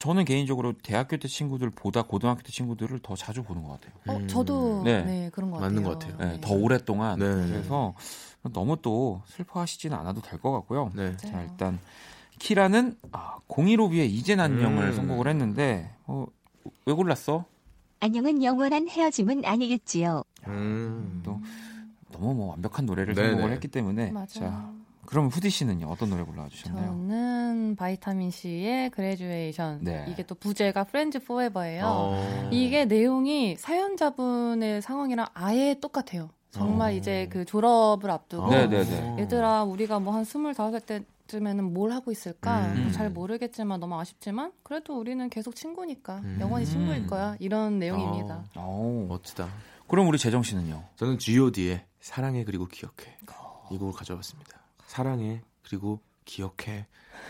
저는 0.00 0.24
개인적으로 0.24 0.72
대학교 0.82 1.18
때 1.18 1.28
친구들보다 1.28 2.02
고등학교 2.02 2.40
때 2.42 2.50
친구들을 2.50 3.00
더 3.02 3.14
자주 3.14 3.42
보는 3.42 3.62
것 3.62 3.78
같아요. 3.80 3.92
어, 4.24 4.26
저도 4.26 4.82
네. 4.82 5.02
네. 5.04 5.30
그런 5.30 5.50
것 5.50 5.58
같아요. 5.58 5.70
맞는 5.70 5.82
것 5.84 5.98
같아요. 5.98 6.16
네, 6.32 6.40
더 6.40 6.54
오랫동안 6.54 7.18
네. 7.18 7.26
그래서 7.26 7.94
너무 8.42 8.78
또 8.80 9.20
슬퍼하시지는 9.26 9.94
않아도 9.98 10.22
될 10.22 10.40
것 10.40 10.52
같고요. 10.52 10.90
네. 10.94 11.14
자 11.18 11.42
일단 11.42 11.78
키라는 12.38 12.96
아, 13.12 13.36
015B의 13.48 14.08
이젠 14.10 14.40
안녕을 14.40 14.84
음. 14.88 14.92
선곡을 14.94 15.28
했는데 15.28 15.94
어, 16.06 16.24
왜 16.86 16.94
골랐어? 16.94 17.44
안녕은 18.00 18.42
영원한 18.42 18.88
헤어짐은 18.88 19.44
아니겠지요. 19.44 20.22
음. 20.46 21.20
또 21.22 21.38
너무 22.10 22.32
뭐 22.32 22.46
완벽한 22.48 22.86
노래를 22.86 23.14
네네. 23.14 23.32
선곡을 23.32 23.52
했기 23.52 23.68
때문에 23.68 24.12
맞아요. 24.12 24.26
자 24.28 24.72
그럼 25.10 25.26
후디 25.28 25.50
씨는요 25.50 25.86
어떤 25.88 26.08
노래 26.10 26.22
골라주셨나요? 26.22 26.86
저는 26.86 27.76
Vitamin 27.76 28.30
C의 28.30 28.90
Graduation. 28.90 29.80
네. 29.82 30.06
이게 30.08 30.22
또 30.24 30.34
부제가 30.36 30.84
프렌즈 30.84 31.18
포에버예요. 31.18 31.84
어. 31.84 32.48
이게 32.52 32.84
내용이 32.84 33.56
사연자분의 33.58 34.82
상황이랑 34.82 35.26
아예 35.34 35.74
똑같아요. 35.80 36.30
정말 36.52 36.92
어. 36.92 36.94
이제 36.94 37.28
그 37.30 37.44
졸업을 37.44 38.10
앞두고 38.10 38.50
네, 38.50 38.66
네, 38.68 38.84
네. 38.84 39.16
얘들아 39.20 39.64
우리가 39.64 40.00
뭐 40.00 40.14
한 40.14 40.24
스물다섯 40.24 40.72
살 40.72 40.80
때 40.80 41.04
쯤에는 41.28 41.72
뭘 41.72 41.92
하고 41.92 42.10
있을까 42.10 42.66
음. 42.72 42.90
잘 42.92 43.08
모르겠지만 43.08 43.78
너무 43.78 43.96
아쉽지만 44.00 44.50
그래도 44.64 44.98
우리는 44.98 45.28
계속 45.30 45.54
친구니까 45.54 46.18
음. 46.24 46.38
영원히 46.40 46.66
친구일 46.66 47.06
거야 47.06 47.36
이런 47.38 47.78
내용입니다. 47.78 48.44
오, 48.56 49.06
멋지다. 49.08 49.48
그럼 49.86 50.08
우리 50.08 50.18
재정 50.18 50.42
씨는요? 50.42 50.82
저는 50.96 51.18
G.O.D의 51.18 51.84
사랑해 52.00 52.42
그리고 52.44 52.66
기억해 52.66 53.16
이 53.70 53.78
곡을 53.78 53.92
가져왔습니다. 53.94 54.59
사랑해 54.94 55.40
그리고 55.68 56.00
기억해 56.24 56.86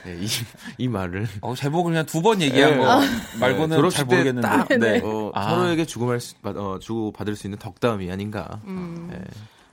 네, 0.06 0.16
이, 0.18 0.26
이 0.78 0.88
말을 0.88 1.26
어, 1.42 1.54
제목을 1.54 1.92
그냥 1.92 2.06
두 2.06 2.22
번 2.22 2.40
얘기한 2.40 2.70
네. 2.70 2.76
거 2.78 3.00
말고는 3.38 3.82
네, 3.82 3.90
잘때 3.90 4.14
모르겠는데. 4.16 4.48
딱, 4.48 4.68
네. 4.78 5.00
어, 5.04 5.30
아. 5.34 5.50
서로에게 5.50 5.84
주고, 5.84 6.06
말 6.06 6.20
수, 6.20 6.34
받- 6.36 6.56
어, 6.56 6.78
주고 6.78 7.12
받을 7.12 7.36
수 7.36 7.46
있는 7.46 7.58
덕담이 7.58 8.10
아닌가. 8.10 8.60
음. 8.64 9.08
네. 9.10 9.20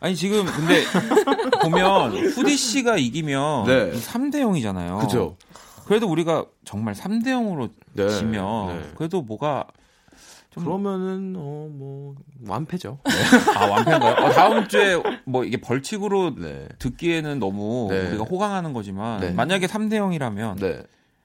아니 0.02 0.16
지금 0.18 0.46
근데 0.46 0.84
보면 1.64 2.18
후디 2.32 2.58
씨가 2.58 2.98
이기면 2.98 3.66
네. 3.68 3.92
3대 3.94 4.36
0이잖아요. 4.42 5.00
그죠? 5.00 5.38
그래도 5.86 6.08
우리가 6.10 6.46
정말 6.66 6.94
3대 6.94 7.28
0으로 7.28 7.70
네. 7.94 8.10
지면 8.10 8.68
네. 8.80 8.92
그래도 8.98 9.22
뭐가 9.22 9.66
좀 9.68 9.78
그러면은 10.64 11.36
어 11.38 11.68
뭐 11.70 12.16
완패죠. 12.48 13.00
아 13.56 13.66
완패인가요? 13.66 14.26
어, 14.26 14.30
다음 14.32 14.68
주에 14.68 14.96
뭐 15.26 15.44
이게 15.44 15.58
벌칙으로 15.58 16.36
네. 16.36 16.68
듣기에는 16.80 17.40
너무 17.40 17.88
네. 17.92 18.08
우리가 18.10 18.24
호강하는 18.24 18.74
거지만 18.74 19.20
네. 19.20 19.32
만약에 19.32 19.68
3대 19.68 19.94
0이라면 19.94 20.60
네. 20.60 20.84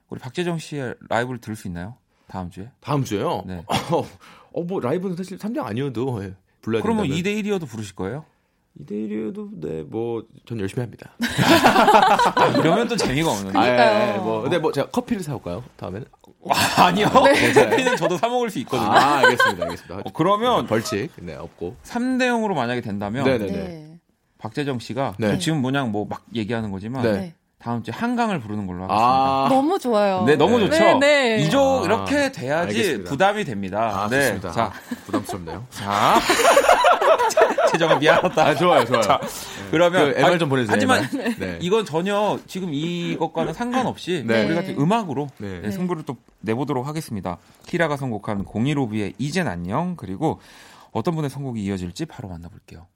우리 0.09 0.21
박재정 0.21 0.59
씨의 0.59 0.95
라이브를 1.09 1.41
들을 1.41 1.57
수 1.57 1.69
있나요? 1.69 1.97
다음 2.27 2.51
주에? 2.51 2.71
다음 2.81 3.05
주에요. 3.05 3.45
네. 3.47 3.65
어, 4.53 4.63
뭐 4.63 4.81
라이브는 4.81 5.17
사실 5.17 5.39
3대 5.39 5.65
아니어도 5.65 6.23
예, 6.25 6.35
불러야 6.61 6.83
그러면 6.83 7.09
된다면. 7.09 7.23
2대 7.23 7.43
1이어도 7.45 7.67
부르실 7.69 7.95
거예요? 7.95 8.25
2대 8.81 8.93
1이어도 8.93 9.49
네, 9.61 9.83
뭐 9.83 10.23
전 10.47 10.59
열심히 10.61 10.83
합니다. 10.83 11.11
이러면 12.59 12.89
또 12.89 12.97
재미가 12.97 13.31
없는데. 13.31 13.59
아, 13.59 14.15
예, 14.15 14.19
뭐 14.19 14.43
근데 14.43 14.59
뭐 14.59 14.73
제가 14.73 14.89
커피를 14.91 15.23
사 15.23 15.35
올까요? 15.35 15.63
다음에는? 15.77 16.07
와, 16.41 16.57
아니요. 16.87 17.07
네. 17.25 17.53
커피는 17.53 17.97
저도 17.97 18.17
사 18.17 18.29
먹을 18.29 18.51
수 18.51 18.59
있거든요. 18.61 18.91
아, 18.91 19.19
알겠습니다. 19.19 19.65
알겠습니다. 19.65 19.97
어, 19.99 20.13
그러면 20.15 20.67
벌칙 20.67 21.11
네, 21.21 21.35
없고. 21.35 21.77
3대 21.85 22.23
0으로 22.29 22.55
만약에 22.55 22.81
된다면 22.81 23.25
네, 23.25 23.39
네, 23.39 23.47
네. 23.47 23.53
네. 23.53 23.89
박재정 24.39 24.81
씨가 24.81 25.15
네. 25.19 25.39
지금 25.39 25.63
뭐냥 25.63 25.93
뭐막 25.93 26.23
얘기하는 26.35 26.71
거지만 26.73 27.03
네. 27.03 27.13
네. 27.13 27.35
다음 27.61 27.85
주에 27.85 27.95
한강을 27.95 28.41
부르는 28.41 28.67
걸로 28.67 28.83
하겠습니다. 28.83 29.07
아. 29.07 29.47
너무 29.49 29.79
좋아요. 29.79 30.25
네, 30.27 30.35
너무 30.35 30.59
네. 30.59 30.65
좋죠. 30.69 30.99
네, 30.99 31.37
네. 31.37 31.43
이조 31.45 31.83
아, 31.83 31.85
이렇게 31.85 32.33
돼야지 32.33 32.77
알겠습니다. 32.77 33.11
부담이 33.11 33.45
됩니다. 33.45 34.03
아, 34.03 34.09
네. 34.09 34.21
좋습니다. 34.23 34.51
자, 34.51 34.63
아, 34.65 34.73
부담스럽네요. 35.07 35.65
자. 35.71 36.19
재정아 37.73 37.97
미안하다. 37.97 38.45
아, 38.45 38.55
좋아요, 38.55 38.85
좋아요. 38.85 39.03
자, 39.03 39.21
그러면 39.71 40.13
그 40.13 40.21
MR 40.21 40.39
좀 40.39 40.49
보내주세요. 40.49 40.75
하지만. 40.75 41.09
네. 41.39 41.59
이건 41.63 41.85
전혀 41.85 42.39
지금 42.47 42.73
이것과는 42.73 43.53
상관없이 43.53 44.25
네. 44.27 44.47
우리 44.47 44.55
같은 44.55 44.79
음악으로 44.79 45.29
네. 45.39 45.61
네, 45.61 45.71
승부를 45.71 46.05
또 46.05 46.17
내보도록 46.41 46.87
하겠습니다. 46.87 47.39
키라가 47.67 47.97
선곡한 47.97 48.45
015B의 48.45 49.15
이젠 49.19 49.49
안녕 49.49 49.97
그리고 49.97 50.41
어떤 50.93 51.15
분의 51.15 51.31
선곡이 51.31 51.63
이어질지 51.65 52.07
바로 52.07 52.29
만나볼게요. 52.29 52.87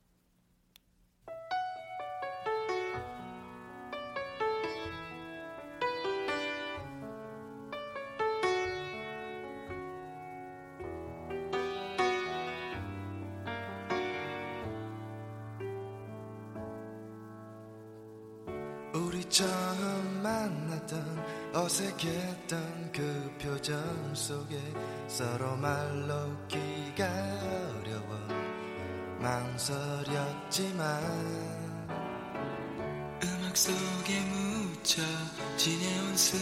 우리 19.07 19.25
처음 19.27 20.21
만났던 20.21 21.55
어색했던 21.55 22.91
그 22.93 23.33
표정 23.41 23.79
속에 24.13 24.61
서로 25.07 25.55
말로 25.57 26.37
기가 26.49 27.07
어려워 27.07 28.27
망설였지만 29.21 30.83
음악 33.23 33.57
속에 33.57 34.21
묻혀 34.23 35.03
지내온 35.57 36.17
수 36.17 36.37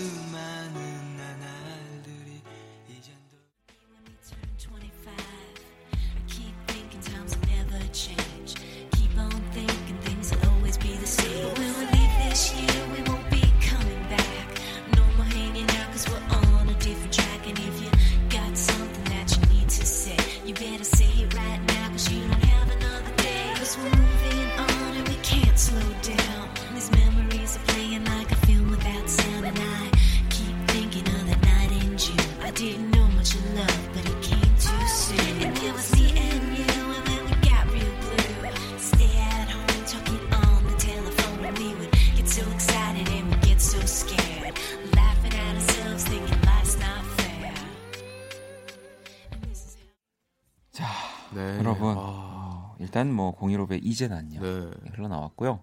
how 50.81 51.15
네. 51.35 51.59
여러분 51.59 51.91
아, 51.91 51.95
어, 51.97 52.77
일단 52.79 53.13
뭐 53.13 53.37
015B의 53.37 53.81
이젠 53.83 54.13
안녕 54.13 54.43
네. 54.43 54.71
흘러나왔고요. 54.95 55.61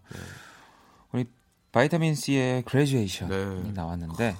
우리 1.13 1.25
바이타민 1.71 2.15
C의 2.15 2.63
그레듀에이션이 2.63 3.29
네. 3.31 3.71
나왔는데 3.73 4.35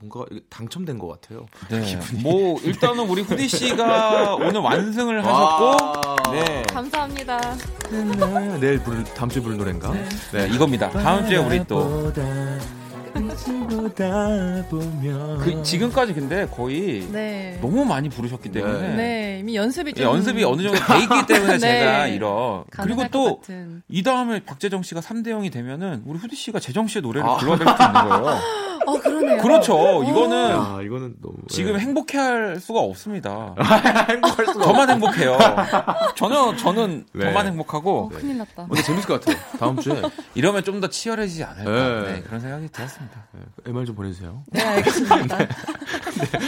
뭔가 0.00 0.24
이게 0.30 0.40
당첨된 0.48 0.98
것 0.98 1.08
같아요. 1.08 1.46
네. 1.68 1.98
뭐 2.22 2.58
일단은 2.62 3.08
우리 3.08 3.22
후디 3.22 3.48
씨가 3.48 4.34
오늘 4.36 4.60
완승을 4.60 5.24
하셨고 5.24 5.64
와. 5.64 6.32
네. 6.32 6.62
감사합니다. 6.62 7.38
내일 8.60 8.82
부를 8.82 9.04
다음 9.04 9.28
주에 9.28 9.42
부를 9.42 9.56
노래인가? 9.56 9.92
네, 10.32 10.48
이겁니다. 10.48 10.90
다음 10.90 11.26
주에 11.26 11.36
우리 11.36 11.64
또 11.66 12.12
그, 15.40 15.62
지금까지 15.62 16.14
근데 16.14 16.46
거의 16.46 17.08
네. 17.10 17.58
너무 17.60 17.84
많이 17.84 18.08
부르셨기 18.08 18.50
때문에 18.50 18.96
네, 18.96 19.38
이미 19.40 19.56
연습이 19.56 19.92
예, 19.96 20.02
좀 20.02 20.14
연습이 20.14 20.44
어느 20.44 20.62
정도 20.62 20.78
돼 20.78 21.02
있기 21.02 21.26
때문에 21.26 21.52
네. 21.58 21.58
제가 21.58 22.06
이런 22.08 22.64
그리고 22.70 23.04
또. 23.10 23.40
이 23.88 24.02
다음에 24.02 24.40
박재정 24.44 24.82
씨가 24.82 25.00
3대 25.00 25.28
0이 25.28 25.52
되면은 25.52 26.02
우리 26.06 26.18
후디 26.18 26.36
씨가 26.36 26.60
재정 26.60 26.86
씨의 26.86 27.02
노래를 27.02 27.28
아. 27.28 27.36
불러야 27.36 27.58
될 27.58 27.68
수도 27.68 27.84
있는 27.84 28.08
거예요. 28.08 28.40
어, 28.86 28.98
그러네요. 28.98 29.42
그렇죠. 29.42 30.02
이거는 30.04 30.52
아, 30.56 30.80
이거는 30.82 31.14
너무 31.20 31.34
지금 31.48 31.74
네. 31.74 31.80
행복해할 31.80 32.58
수가 32.58 32.80
없습니다. 32.80 33.54
행복할 34.08 34.46
수가 34.46 34.64
저만 34.64 34.90
행복해요. 34.90 35.38
전혀 36.16 36.56
저는 36.56 37.04
네. 37.12 37.26
저만 37.26 37.46
행복하고 37.46 38.06
어, 38.06 38.08
큰일 38.08 38.38
났다. 38.38 38.66
근데 38.66 38.82
재밌을 38.82 39.06
것 39.06 39.20
같아요. 39.20 39.36
다음 39.58 39.78
주에 39.78 40.00
이러면 40.34 40.64
좀 40.64 40.80
더 40.80 40.88
치열해지지 40.88 41.44
않을까 41.44 41.70
네. 41.70 42.12
네, 42.14 42.22
그런 42.22 42.40
생각이 42.40 42.68
들었습니다. 42.72 43.26
MR 43.64 43.86
좀 43.86 43.94
보내주세요. 43.94 44.42
네, 44.48 44.60
알겠습니다. 44.60 45.38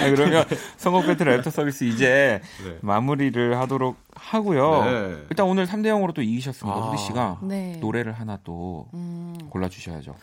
네, 0.01 0.11
그러면 0.11 0.45
선곡 0.77 1.07
배틀 1.07 1.27
랩터 1.27 1.51
서비스 1.51 1.85
이제 1.85 2.41
네. 2.65 2.79
마무리를 2.81 3.59
하도록 3.61 3.97
하고요. 4.15 4.85
네. 4.85 5.27
일단 5.31 5.47
오늘 5.47 5.67
3대 5.67 5.87
0으로 5.87 6.13
또 6.15 6.23
이기셨습니다. 6.23 6.77
아. 6.77 6.91
후디 6.91 7.03
씨가 7.05 7.39
네. 7.43 7.77
노래를 7.81 8.13
하나 8.13 8.39
또 8.43 8.89
음, 8.95 9.37
골라주셔야죠. 9.51 10.15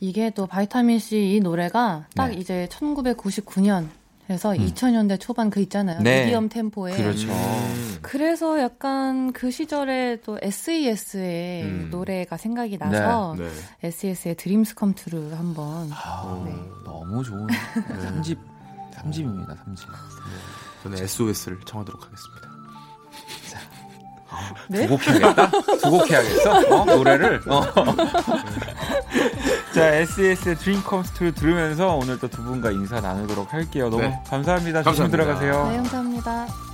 이게 0.00 0.30
또 0.30 0.46
바이타민 0.46 0.98
C 0.98 1.34
이 1.34 1.40
노래가 1.40 2.06
딱 2.14 2.28
네. 2.28 2.34
이제 2.34 2.68
1999년 2.70 3.88
해서 4.30 4.52
2000년대 4.52 5.20
초반 5.20 5.50
그 5.50 5.60
있잖아요. 5.60 6.00
네. 6.00 6.24
미디엄 6.24 6.48
템포에. 6.48 6.96
그렇죠. 6.96 7.30
음. 7.30 7.98
그래서 8.00 8.60
약간 8.60 9.32
그 9.32 9.50
시절에 9.50 10.20
또 10.24 10.38
SES의 10.40 11.62
음. 11.64 11.88
노래가 11.90 12.36
생각이 12.36 12.78
나서 12.78 13.34
네. 13.38 13.48
SES의 13.82 14.36
Dreams 14.36 14.74
Come 14.74 14.94
True 14.94 15.32
한번 15.34 15.90
아, 15.92 16.42
네. 16.46 16.54
너무 16.84 17.22
좋은 17.22 17.46
3집, 17.46 18.38
3집입니다, 18.94 19.48
3집. 19.64 19.88
저는 20.82 20.98
SOS를 20.98 21.60
청하도록 21.66 22.02
하겠습니다. 22.02 22.53
네? 24.68 24.86
두곡 24.86 25.06
해야겠다? 25.06 25.50
두 25.82 25.90
곡 25.90 26.10
해야겠어? 26.10 26.74
어? 26.74 26.84
노래를? 26.84 27.40
어. 27.48 27.62
자, 29.74 29.86
SES의 29.94 30.56
Dream 30.56 30.82
Comes 30.88 31.12
True 31.14 31.32
들으면서 31.32 31.94
오늘 31.96 32.18
또 32.18 32.28
두 32.28 32.42
분과 32.42 32.70
인사 32.72 33.00
나누도록 33.00 33.52
할게요. 33.52 33.88
너무 33.90 34.02
네. 34.02 34.18
감사합니다. 34.28 34.82
조심히 34.82 35.10
감사합니다. 35.10 35.40
들어가세요. 35.40 35.70
네, 35.70 35.76
감사합니다. 35.76 36.73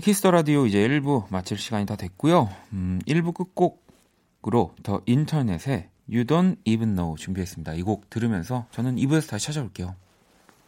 박원의 0.00 0.02
키스터 0.02 0.30
라디오 0.30 0.66
이제 0.66 0.86
1부 0.88 1.24
마칠 1.30 1.58
시간이 1.58 1.84
다 1.86 1.94
됐고요. 1.94 2.48
음, 2.72 3.00
1부 3.06 3.34
끝곡으로 3.34 4.74
더 4.82 5.02
인터넷에 5.06 5.90
You 6.08 6.24
Don't 6.24 6.56
Even 6.64 6.94
Know 6.96 7.16
준비했습니다. 7.16 7.74
이 7.74 7.82
곡 7.82 8.08
들으면서 8.10 8.66
저는 8.72 8.96
2부에서 8.96 9.28
다시 9.28 9.46
찾아올게요. 9.46 9.94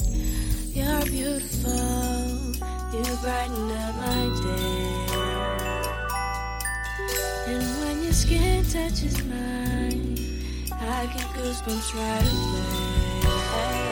You're 0.00 1.04
beautiful. 1.06 1.72
You 2.92 3.16
brighten 3.20 3.70
up 3.70 3.96
my 3.96 4.28
day. 4.42 4.92
And 7.48 7.64
when 7.80 8.02
your 8.02 8.12
skin 8.12 8.62
touches 8.64 9.24
mine. 9.24 10.16
I 10.70 11.06
get 11.06 11.26
goosebumps 11.34 11.94
right 11.94 12.28
away. 12.32 13.91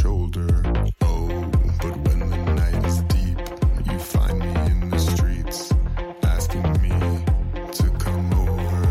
Shoulder. 0.00 0.62
Oh, 1.02 1.28
but 1.82 1.94
when 2.06 2.18
the 2.30 2.36
night 2.54 2.84
is 2.86 3.00
deep, 3.12 3.38
you 3.90 3.98
find 3.98 4.38
me 4.38 4.52
in 4.70 4.90
the 4.90 4.98
streets, 4.98 5.72
asking 6.22 6.66
me 6.82 6.92
to 7.72 7.86
come 7.98 8.30
over. 8.34 8.86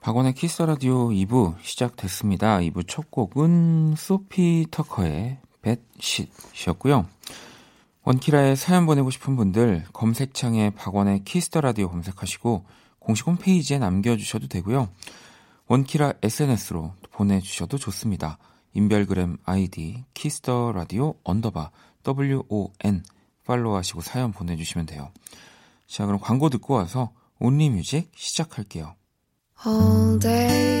박원의 0.00 0.34
키스 0.34 0.62
라디오 0.62 1.10
2부 1.10 1.56
시작됐습니다. 1.60 2.58
2부 2.58 2.88
첫 2.88 3.10
곡은 3.10 3.94
소피 3.96 4.66
터커의 4.70 5.38
뱃쉿이었고요. 5.62 7.06
원키라에 8.04 8.54
사연 8.56 8.86
보내고 8.86 9.10
싶은 9.10 9.36
분들 9.36 9.84
검색창에 9.92 10.70
박원의 10.70 11.24
Kiss 11.24 11.50
the 11.50 11.60
Radio 11.60 11.88
검색하시고 11.90 12.64
공식 12.98 13.26
홈페이지에 13.26 13.78
남겨주셔도 13.78 14.48
되고요. 14.48 14.88
원키라 15.66 16.14
SNS로 16.22 16.94
보내주셔도 17.10 17.78
좋습니다. 17.78 18.38
인별그램 18.72 19.36
아이디 19.44 20.04
Kiss 20.14 20.40
the 20.40 20.72
Radio 20.72 21.14
언더바 21.24 21.70
WON 22.06 23.02
팔로우하시고 23.44 24.00
사연 24.00 24.32
보내주시면 24.32 24.86
돼요. 24.86 25.10
자 25.86 26.06
그럼 26.06 26.20
광고 26.20 26.48
듣고 26.48 26.74
와서 26.74 27.12
Only 27.38 27.71
Music 27.71 28.12
시작할게요. 28.14 28.94
All 29.66 30.18
day. 30.18 30.80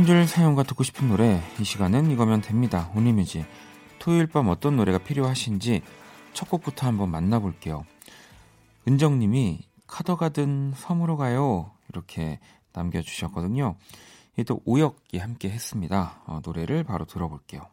한줄 0.00 0.26
사연과 0.26 0.62
듣고 0.62 0.82
싶은 0.82 1.08
노래, 1.08 1.42
이 1.60 1.64
시간은 1.64 2.10
이거면 2.10 2.40
됩니다. 2.40 2.90
온리뮤직. 2.94 3.44
토요일 3.98 4.26
밤 4.28 4.48
어떤 4.48 4.76
노래가 4.76 4.96
필요하신지 4.96 5.82
첫 6.32 6.48
곡부터 6.48 6.86
한번 6.86 7.10
만나볼게요. 7.10 7.84
은정님이 8.88 9.60
카더가든 9.86 10.72
섬으로 10.74 11.18
가요. 11.18 11.72
이렇게 11.90 12.40
남겨주셨거든요. 12.72 13.76
또 14.46 14.62
오역이 14.64 15.18
함께 15.18 15.50
했습니다. 15.50 16.22
어, 16.24 16.40
노래를 16.42 16.82
바로 16.82 17.04
들어볼게요. 17.04 17.66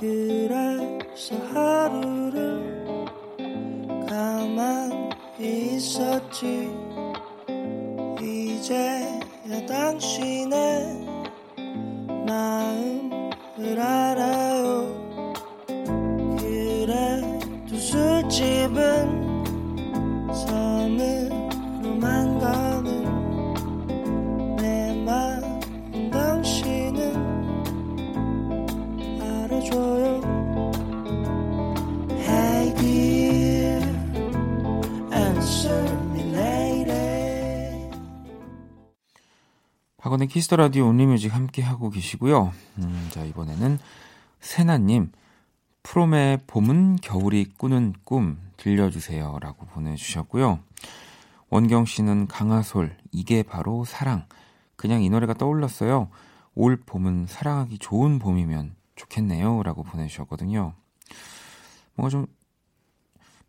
그래서 0.00 1.36
하루를 1.52 3.04
가만히 4.08 5.74
있었지 5.74 6.74
이제야 8.22 9.33
당신의 9.66 11.06
마음을 12.26 13.78
알아요. 13.78 14.94
그래도 16.38 17.76
술집은 17.76 19.23
박원의 40.04 40.28
Kiss 40.28 40.44
the 40.44 40.56
Radio 40.56 40.88
Only 40.88 41.08
Music 41.08 41.34
함께 41.34 41.62
하고 41.62 41.88
계시고요. 41.88 42.52
음, 42.76 43.08
자 43.10 43.24
이번에는 43.24 43.78
세나님 44.38 45.10
프롬의 45.82 46.40
봄은 46.46 46.96
겨울이 46.96 47.46
꾸는 47.56 47.94
꿈 48.04 48.38
들려주세요라고 48.58 49.64
보내주셨고요. 49.64 50.58
원경 51.48 51.86
씨는 51.86 52.26
강아솔 52.26 52.98
이게 53.12 53.42
바로 53.42 53.86
사랑 53.86 54.26
그냥 54.76 55.02
이 55.02 55.08
노래가 55.08 55.32
떠올랐어요. 55.32 56.10
올 56.54 56.76
봄은 56.76 57.24
사랑하기 57.26 57.78
좋은 57.78 58.18
봄이면 58.18 58.76
좋겠네요라고 58.96 59.84
보내주셨거든요. 59.84 60.74
뭔가 61.94 62.10
좀 62.10 62.26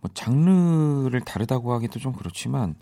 뭐 0.05 0.11
장르를 0.13 1.21
다르다고 1.21 1.73
하기도 1.73 1.99
좀 1.99 2.13
그렇지만 2.13 2.75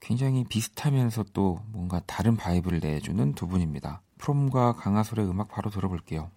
굉장히 0.00 0.44
비슷하면서 0.44 1.24
또 1.32 1.60
뭔가 1.68 2.00
다른 2.06 2.36
바이브를 2.36 2.80
내주는 2.80 3.34
두 3.34 3.46
분입니다. 3.46 4.02
프롬과 4.18 4.74
강하솔의 4.74 5.28
음악 5.28 5.48
바로 5.48 5.70
들어볼게요. 5.70 6.30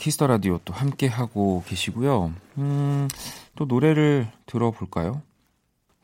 Kiss 0.00 0.15
the 0.15 0.26
Radio 0.26 0.58
또 0.64 0.72
함께 0.72 1.06
하고 1.06 1.62
계시고요. 1.66 2.32
음, 2.56 3.08
또 3.54 3.66
노래를 3.66 4.26
들어볼까요? 4.46 5.20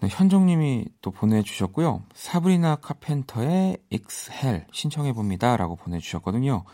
네, 0.00 0.08
현정님이 0.10 0.84
또 1.00 1.10
보내주셨고요. 1.10 2.02
사브리나 2.14 2.76
카펜터의 2.76 3.78
Exhale 3.88 4.66
신청해봅니다. 4.70 5.56
라고 5.56 5.76
보내주셨거든요. 5.76 6.64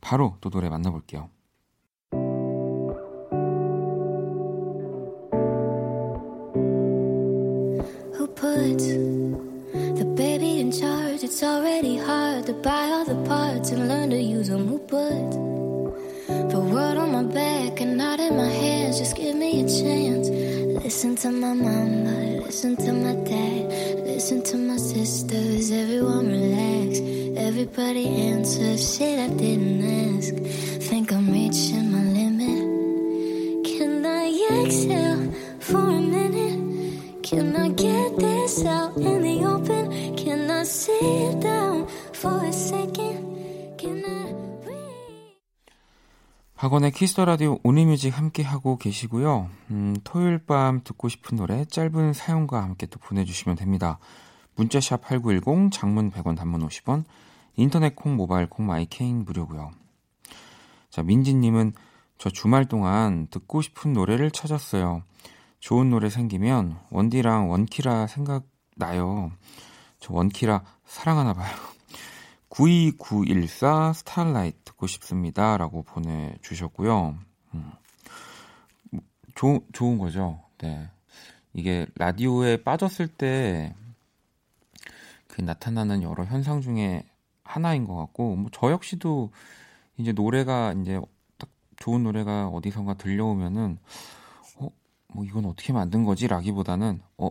바로 0.00 0.36
또 0.40 0.48
노래 0.48 0.70
만나볼게요. 0.70 1.28
The 16.50 16.60
world 16.60 16.98
on 16.98 17.12
my 17.12 17.22
back 17.22 17.80
and 17.80 17.96
not 17.96 18.18
in 18.20 18.36
my 18.36 18.48
hands? 18.48 18.98
Just 18.98 19.16
give 19.16 19.36
me 19.36 19.60
a 19.60 19.68
chance. 19.68 20.28
Listen 20.84 21.14
to 21.16 21.30
my 21.30 21.52
mama, 21.52 22.42
listen 22.46 22.76
to 22.76 22.92
my 22.92 23.14
dad, 23.24 23.62
listen 24.04 24.42
to 24.42 24.56
my 24.56 24.76
sisters. 24.76 25.70
Everyone 25.70 26.26
relax. 26.28 26.98
Everybody 27.48 28.06
answer 28.06 28.76
shit 28.76 29.18
I 29.18 29.28
didn't 29.34 29.82
ask. 30.06 30.34
Think 30.88 31.12
I'm 31.12 31.30
reaching 31.30 31.92
my 31.92 32.02
limit. 32.18 33.66
Can 33.66 34.04
I 34.04 34.26
exhale 34.64 35.32
for 35.60 35.78
a 35.78 36.00
minute? 36.00 37.22
Can 37.22 37.54
I 37.56 37.68
get 37.68 38.16
this 38.18 38.64
out 38.64 38.96
in 38.96 39.22
the 39.22 39.44
open? 39.44 40.16
Can 40.16 40.50
I 40.50 40.64
sit 40.64 41.40
down 41.40 41.86
for 42.12 42.44
a 42.44 42.52
second? 42.52 42.99
박원의 46.60 46.90
Kiss 46.90 47.09
the 47.09 47.24
Radio 47.24 47.58
Only 47.62 47.87
Music 47.87 48.18
함께 48.18 48.42
하고 48.42 48.76
계시고요. 48.76 49.48
음, 49.70 49.96
토요일 50.04 50.36
밤 50.36 50.82
듣고 50.84 51.08
싶은 51.08 51.38
노래 51.38 51.64
짧은 51.64 52.12
사연과 52.12 52.62
함께 52.62 52.84
또 52.84 52.98
보내주시면 52.98 53.56
됩니다. 53.56 53.98
문자샵 54.56 55.00
8910, 55.00 55.72
장문 55.72 56.10
100원, 56.10 56.36
단문 56.36 56.60
50원, 56.68 57.04
인터넷 57.56 57.96
콩, 57.96 58.14
모바일 58.14 58.46
콩, 58.46 58.66
My 58.66 58.83
K는 58.83 59.24
무료고요. 59.24 59.70
자, 60.90 61.02
민지님은 61.02 61.72
저 62.18 62.28
주말 62.28 62.66
동안 62.66 63.28
듣고 63.30 63.62
싶은 63.62 63.94
노래를 63.94 64.30
찾았어요. 64.30 65.02
좋은 65.60 65.88
노래 65.88 66.10
생기면 66.10 66.78
원디랑 66.90 67.48
원키라 67.48 68.06
생각 68.06 68.44
나요. 68.76 69.32
저 69.98 70.12
원키라 70.12 70.62
사랑하나 70.84 71.32
봐요. 71.32 71.56
92914 72.50 73.92
스타라이트 73.94 74.58
듣고 74.64 74.86
싶습니다. 74.86 75.56
라고 75.56 75.82
보내주셨고요. 75.82 77.16
음. 77.54 77.72
조, 79.34 79.64
좋은 79.72 79.98
거죠. 79.98 80.42
네. 80.58 80.88
이게 81.54 81.86
라디오에 81.96 82.62
빠졌을 82.62 83.08
때 83.08 83.74
그 85.30 85.40
나타나는 85.42 86.02
여러 86.02 86.24
현상 86.24 86.60
중에 86.60 87.04
하나인 87.44 87.86
것 87.86 87.94
같고, 87.96 88.36
뭐 88.36 88.50
저 88.52 88.70
역시도 88.70 89.30
이제 89.96 90.12
노래가 90.12 90.72
이제 90.74 91.00
딱 91.38 91.48
좋은 91.76 92.02
노래가 92.02 92.48
어디선가 92.48 92.94
들려오면은, 92.94 93.78
어, 94.56 94.68
뭐 95.08 95.24
이건 95.24 95.46
어떻게 95.46 95.72
만든 95.72 96.04
거지? 96.04 96.26
라기보다는, 96.26 97.00
어, 97.18 97.30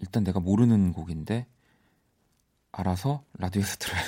일단 0.00 0.24
내가 0.24 0.40
모르는 0.40 0.92
곡인데, 0.92 1.46
알아서 2.76 3.22
라디오에서 3.38 3.76
들어야, 3.80 4.02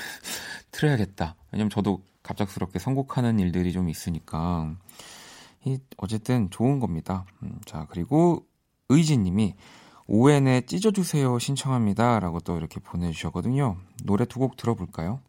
틀어야겠다. 0.70 1.34
왜냐면 1.52 1.70
저도 1.70 2.02
갑작스럽게 2.22 2.78
선곡하는 2.78 3.38
일들이 3.40 3.72
좀 3.72 3.88
있으니까. 3.88 4.74
이, 5.64 5.78
어쨌든 5.96 6.50
좋은 6.50 6.78
겁니다. 6.78 7.24
음, 7.42 7.58
자, 7.64 7.86
그리고 7.90 8.46
의지님이 8.88 9.54
ON에 10.06 10.62
찢어주세요 10.62 11.38
신청합니다. 11.38 12.20
라고 12.20 12.40
또 12.40 12.56
이렇게 12.56 12.80
보내주셨거든요. 12.80 13.76
노래 14.04 14.24
두 14.24 14.38
곡 14.40 14.56
들어볼까요? 14.56 15.20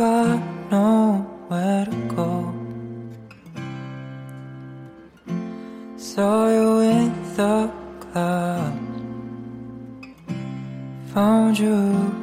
Got 0.00 0.40
nowhere 0.70 1.84
to 1.84 2.08
go. 2.08 2.39
Saw 6.20 6.50
you 6.50 6.80
in 6.80 7.34
the 7.34 7.72
clouds. 8.12 8.76
Found 11.14 11.58
you. 11.58 12.19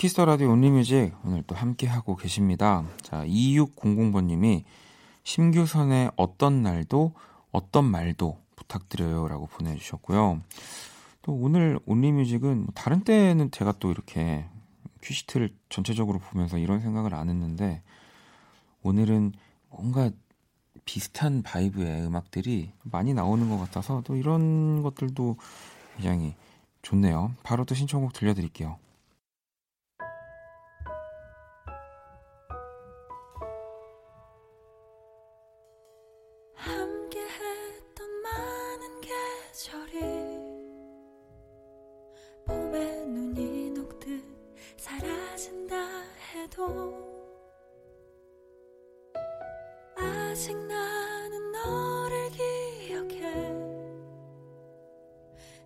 Kiss 0.00 0.14
the 0.14 0.24
Radio 0.24 0.52
Only 0.52 0.80
Music 0.80 1.14
오늘 1.26 1.42
또 1.46 1.54
함께 1.54 1.86
하고 1.86 2.16
계십니다. 2.16 2.86
자, 3.02 3.22
2600번님이 3.26 4.64
심규선의 5.24 6.12
어떤 6.16 6.62
날도 6.62 7.12
어떤 7.52 7.84
말도 7.84 8.38
부탁드려요라고 8.56 9.48
보내주셨고요. 9.48 10.40
또 11.20 11.32
오늘 11.34 11.78
Only 11.84 12.08
Music은 12.08 12.56
뭐 12.62 12.68
다른 12.74 13.00
때는 13.04 13.50
제가 13.50 13.74
또 13.78 13.90
이렇게 13.90 14.46
큐시트를 15.02 15.54
전체적으로 15.68 16.18
보면서 16.18 16.56
이런 16.56 16.80
생각을 16.80 17.12
안 17.12 17.28
했는데 17.28 17.82
오늘은 18.82 19.34
뭔가 19.68 20.10
비슷한 20.86 21.42
vibe의 21.42 22.06
음악들이 22.06 22.72
많이 22.84 23.12
나오는 23.12 23.50
것 23.50 23.58
같아서 23.58 24.00
또 24.06 24.16
이런 24.16 24.82
것들도 24.82 25.36
굉장히 25.96 26.36
좋네요. 26.80 27.34
바로 27.42 27.66
또 27.66 27.74
신청곡 27.74 28.14
들려드릴게요. 28.14 28.78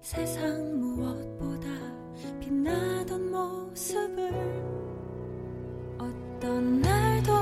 세상 0.01 0.79
무엇보다 0.79 1.67
빛나던 2.41 3.31
모습을 3.31 4.31
어떤 5.99 6.81
날도 6.81 7.33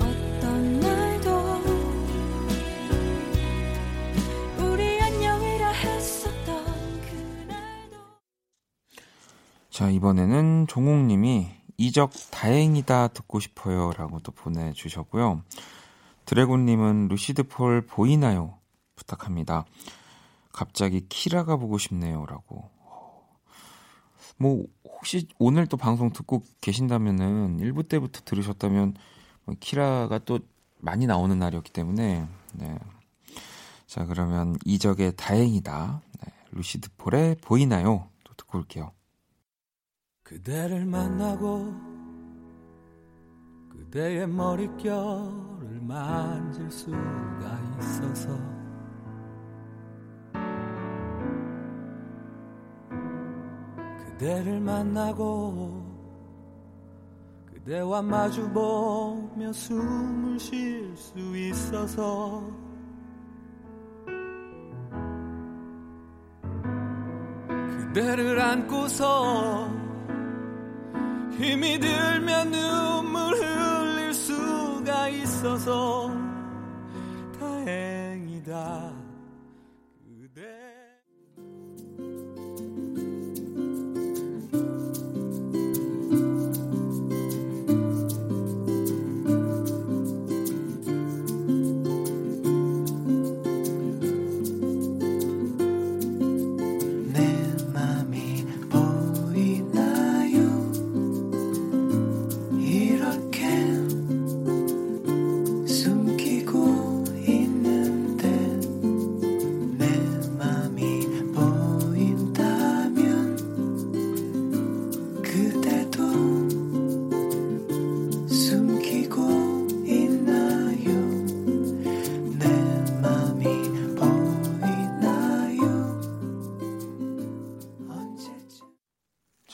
어떤 0.00 0.80
날도 0.80 1.30
우리 4.58 5.00
안녕이라 5.00 5.70
했었던 5.70 6.64
그날도 7.02 7.96
자, 9.70 9.90
이번에는 9.90 10.66
종옥님이 10.68 11.48
이적 11.76 12.12
다행이다 12.30 13.08
듣고 13.08 13.40
싶어요 13.40 13.92
라고 13.96 14.20
또 14.20 14.32
보내주셨고요. 14.32 15.42
드래곤님은 16.24 17.08
루시드 17.08 17.44
폴 17.44 17.82
보이나요? 17.82 18.58
부탁합니다. 18.94 19.64
갑자기 20.52 21.06
키라가 21.08 21.56
보고 21.56 21.78
싶네요 21.78 22.26
라고. 22.26 22.70
뭐, 24.36 24.64
혹시 24.84 25.26
오늘 25.38 25.66
또 25.66 25.76
방송 25.76 26.12
듣고 26.12 26.42
계신다면은 26.60 27.58
1부 27.58 27.88
때부터 27.88 28.20
들으셨다면 28.24 28.94
뭐 29.44 29.54
키라가 29.58 30.18
또 30.20 30.40
많이 30.78 31.06
나오는 31.06 31.38
날이었기 31.38 31.72
때문에 31.72 32.26
네. 32.54 32.78
자, 33.86 34.04
그러면 34.06 34.56
이적의 34.64 35.14
다행이다. 35.16 36.02
네. 36.24 36.32
루시드 36.52 36.90
폴의 36.96 37.36
보이나요? 37.40 38.08
또 38.24 38.34
듣고 38.34 38.58
올게요. 38.58 38.92
그대를 40.22 40.86
만나고 40.86 41.74
그대의 43.70 44.26
머릿결을 44.26 45.80
만질 45.82 46.70
수가 46.70 47.76
있어서 47.78 48.61
그대를 54.22 54.60
만나고 54.60 55.82
그대와 57.52 58.02
마주보며 58.02 59.52
숨을 59.52 60.38
쉴 60.38 60.96
수 60.96 61.36
있어서 61.36 62.48
그대를 67.88 68.40
안고서 68.40 69.68
힘이 71.32 71.80
들면 71.80 72.52
눈물 72.52 73.34
흘릴 73.34 74.14
수가 74.14 75.08
있어서 75.08 76.12
다행이다 77.40 78.91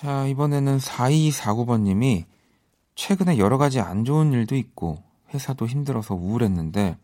자, 0.08 0.24
이번에는 0.24 0.78
4249번님이 0.78 2.24
최근에 2.94 3.36
여러 3.36 3.58
가지 3.58 3.78
안 3.78 4.06
좋은 4.06 4.32
일도 4.32 4.56
있고 4.56 5.02
회사도 5.34 5.66
힘들어서 5.66 6.14
우울했는데 6.14 6.96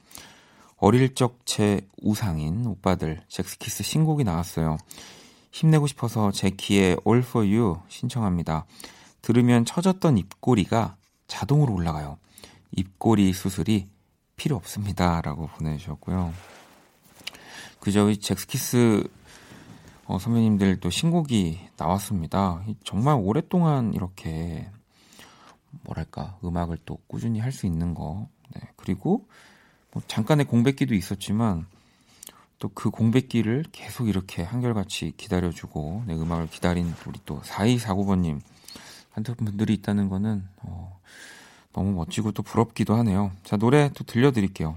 어릴 0.78 1.14
적 1.14 1.40
제 1.44 1.86
우상인 2.00 2.64
오빠들 2.64 3.20
잭스키스 3.28 3.82
신곡이 3.82 4.24
나왔어요. 4.24 4.78
힘내고 5.52 5.86
싶어서 5.86 6.32
제 6.32 6.48
키에 6.48 6.96
All 7.06 7.22
For 7.22 7.46
You 7.46 7.80
신청합니다. 7.88 8.64
들으면 9.20 9.66
처졌던 9.66 10.16
입꼬리가 10.16 10.96
자동으로 11.26 11.74
올라가요. 11.74 12.16
입꼬리 12.74 13.34
수술이 13.34 13.86
필요 14.36 14.56
없습니다. 14.56 15.20
라고 15.20 15.48
보내주셨고요. 15.48 16.32
그저 17.80 18.08
이 18.08 18.16
잭스키스 18.16 19.06
어, 20.06 20.18
선배님들 20.18 20.80
또 20.80 20.90
신곡이 20.90 21.60
나왔습니다. 21.76 22.62
정말 22.84 23.16
오랫동안 23.18 23.94
이렇게 23.94 24.68
뭐랄까 25.82 26.38
음악을 26.44 26.78
또 26.84 26.98
꾸준히 27.06 27.40
할 27.40 27.52
수 27.52 27.66
있는 27.66 27.94
거. 27.94 28.28
네. 28.54 28.60
그리고 28.76 29.26
뭐 29.92 30.02
잠깐의 30.06 30.44
공백기도 30.46 30.94
있었지만 30.94 31.66
또 32.58 32.68
그 32.74 32.90
공백기를 32.90 33.64
계속 33.72 34.08
이렇게 34.08 34.42
한결같이 34.42 35.12
기다려주고 35.16 36.04
네, 36.06 36.14
음악을 36.14 36.48
기다린 36.48 36.94
우리 37.06 37.18
또 37.26 37.40
4249번님 37.42 38.40
같은 39.12 39.34
분들이 39.36 39.74
있다는 39.74 40.08
거는 40.08 40.46
어, 40.62 40.98
너무 41.72 41.92
멋지고 41.92 42.32
또 42.32 42.42
부럽기도 42.42 42.94
하네요. 42.96 43.32
자 43.42 43.56
노래 43.56 43.90
또 43.94 44.04
들려드릴게요. 44.04 44.76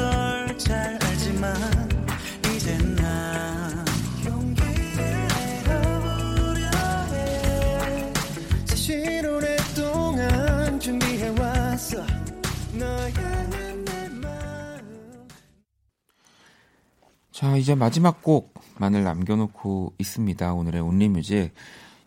자, 17.41 17.57
이제 17.57 17.73
마지막 17.73 18.21
곡만을 18.21 19.03
남겨놓고 19.03 19.95
있습니다. 19.97 20.53
오늘의 20.53 20.79
온리뮤직. 20.79 21.51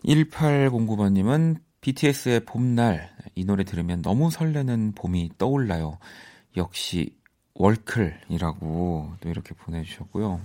1809번님은 0.04 1.56
BTS의 1.80 2.44
봄날. 2.44 3.10
이 3.34 3.44
노래 3.44 3.64
들으면 3.64 4.00
너무 4.00 4.30
설레는 4.30 4.92
봄이 4.92 5.32
떠올라요. 5.36 5.98
역시 6.56 7.18
월클이라고 7.54 9.14
또 9.18 9.28
이렇게 9.28 9.56
보내주셨고요. 9.56 10.40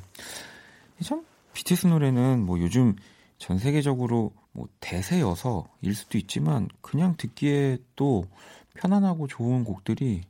참, 1.03 1.23
BTS 1.53 1.85
노래는 1.85 2.43
뭐 2.47 2.59
요즘 2.59 2.95
전 3.37 3.59
세계적으로 3.59 4.31
뭐 4.53 4.67
대세여서 4.79 5.67
일 5.83 5.93
수도 5.93 6.17
있지만 6.17 6.67
그냥 6.81 7.13
듣기에 7.15 7.77
또 7.95 8.25
편안하고 8.73 9.27
좋은 9.27 9.65
곡들이 9.65 10.21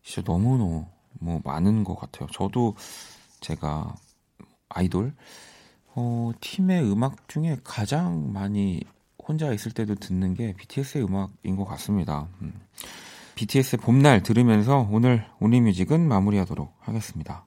진짜 0.00 0.22
너무너무 0.24 0.86
뭐 1.18 1.40
많은 1.42 1.82
것 1.82 1.96
같아요. 1.96 2.28
저도 2.30 2.76
제가 3.40 3.94
아이돌 4.68 5.14
어, 5.94 6.32
팀의 6.40 6.90
음악 6.90 7.28
중에 7.28 7.58
가장 7.64 8.32
많이 8.32 8.82
혼자 9.18 9.52
있을 9.52 9.72
때도 9.72 9.96
듣는 9.96 10.34
게 10.34 10.54
BTS의 10.54 11.04
음악인 11.04 11.56
것 11.56 11.64
같습니다. 11.64 12.28
음. 12.42 12.52
BTS의 13.34 13.80
봄날 13.80 14.22
들으면서 14.22 14.88
오늘 14.90 15.26
온리뮤직은 15.40 16.06
마무리하도록 16.06 16.72
하겠습니다. 16.80 17.44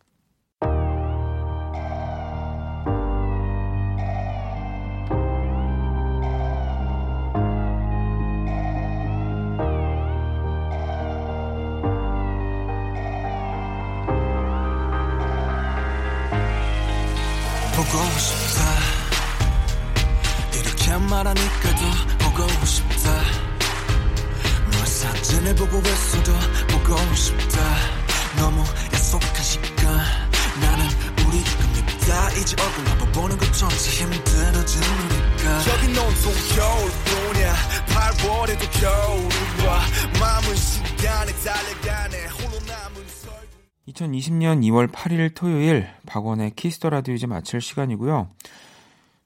2020년 43.87 44.61
2월 44.63 44.91
8일 44.91 45.35
토요일 45.35 45.87
박원의 46.05 46.51
Kiss 46.55 46.75
the 46.75 46.89
Radio 46.89 47.13
이제 47.13 47.27
마칠 47.27 47.61
시간이고요. 47.61 48.29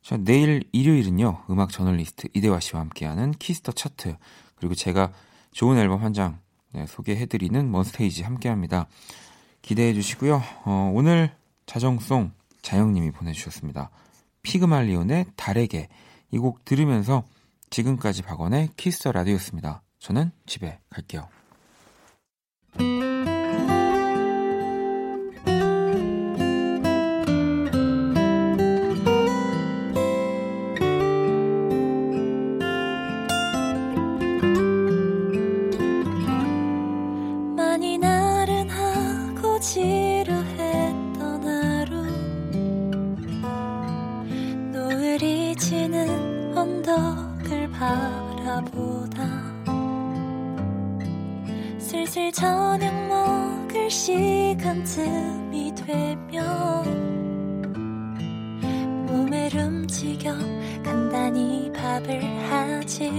자, 0.02 0.18
내일 0.18 0.64
일요일은요. 0.72 1.44
음악 1.50 1.72
저널리스트 1.72 2.28
이대화 2.34 2.60
씨와 2.60 2.82
함께하는 2.82 3.32
Kiss 3.34 3.56
the 3.56 3.72
Chart 3.74 4.16
그리고 4.56 4.74
제가 4.74 5.12
좋은 5.52 5.78
앨범 5.78 6.04
한장 6.04 6.40
네, 6.74 6.86
소개해드리는 6.88 7.70
Won 7.72 7.91
Stage 7.91 8.24
함께합니다. 8.24 8.88
기대해 9.62 9.94
주시고요. 9.94 10.42
어, 10.66 10.92
오늘 10.94 11.32
자정송 11.66 12.32
자영님이 12.62 13.12
보내주셨습니다. 13.12 13.90
피그말리온의 14.44 15.26
달에게 15.36 15.88
이 16.32 16.38
곡 16.40 16.66
들으면서 16.66 17.24
지금까지 17.70 18.22
박원의 18.22 18.70
Kiss 18.78 18.97
the 18.97 19.12
Radio였습니다. 19.12 19.82
저는 20.00 20.32
집에 20.46 20.80
갈게요. 20.90 21.28
시간쯤이 54.68 55.74
되면 55.76 56.36
몸을 59.06 59.50
움직여 59.56 60.34
간단히 60.84 61.72
밥을 61.72 62.22
하지. 62.50 63.10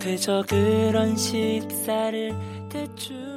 그저 0.00 0.42
그런 0.48 1.14
식사를 1.14 2.32
대충 2.70 3.27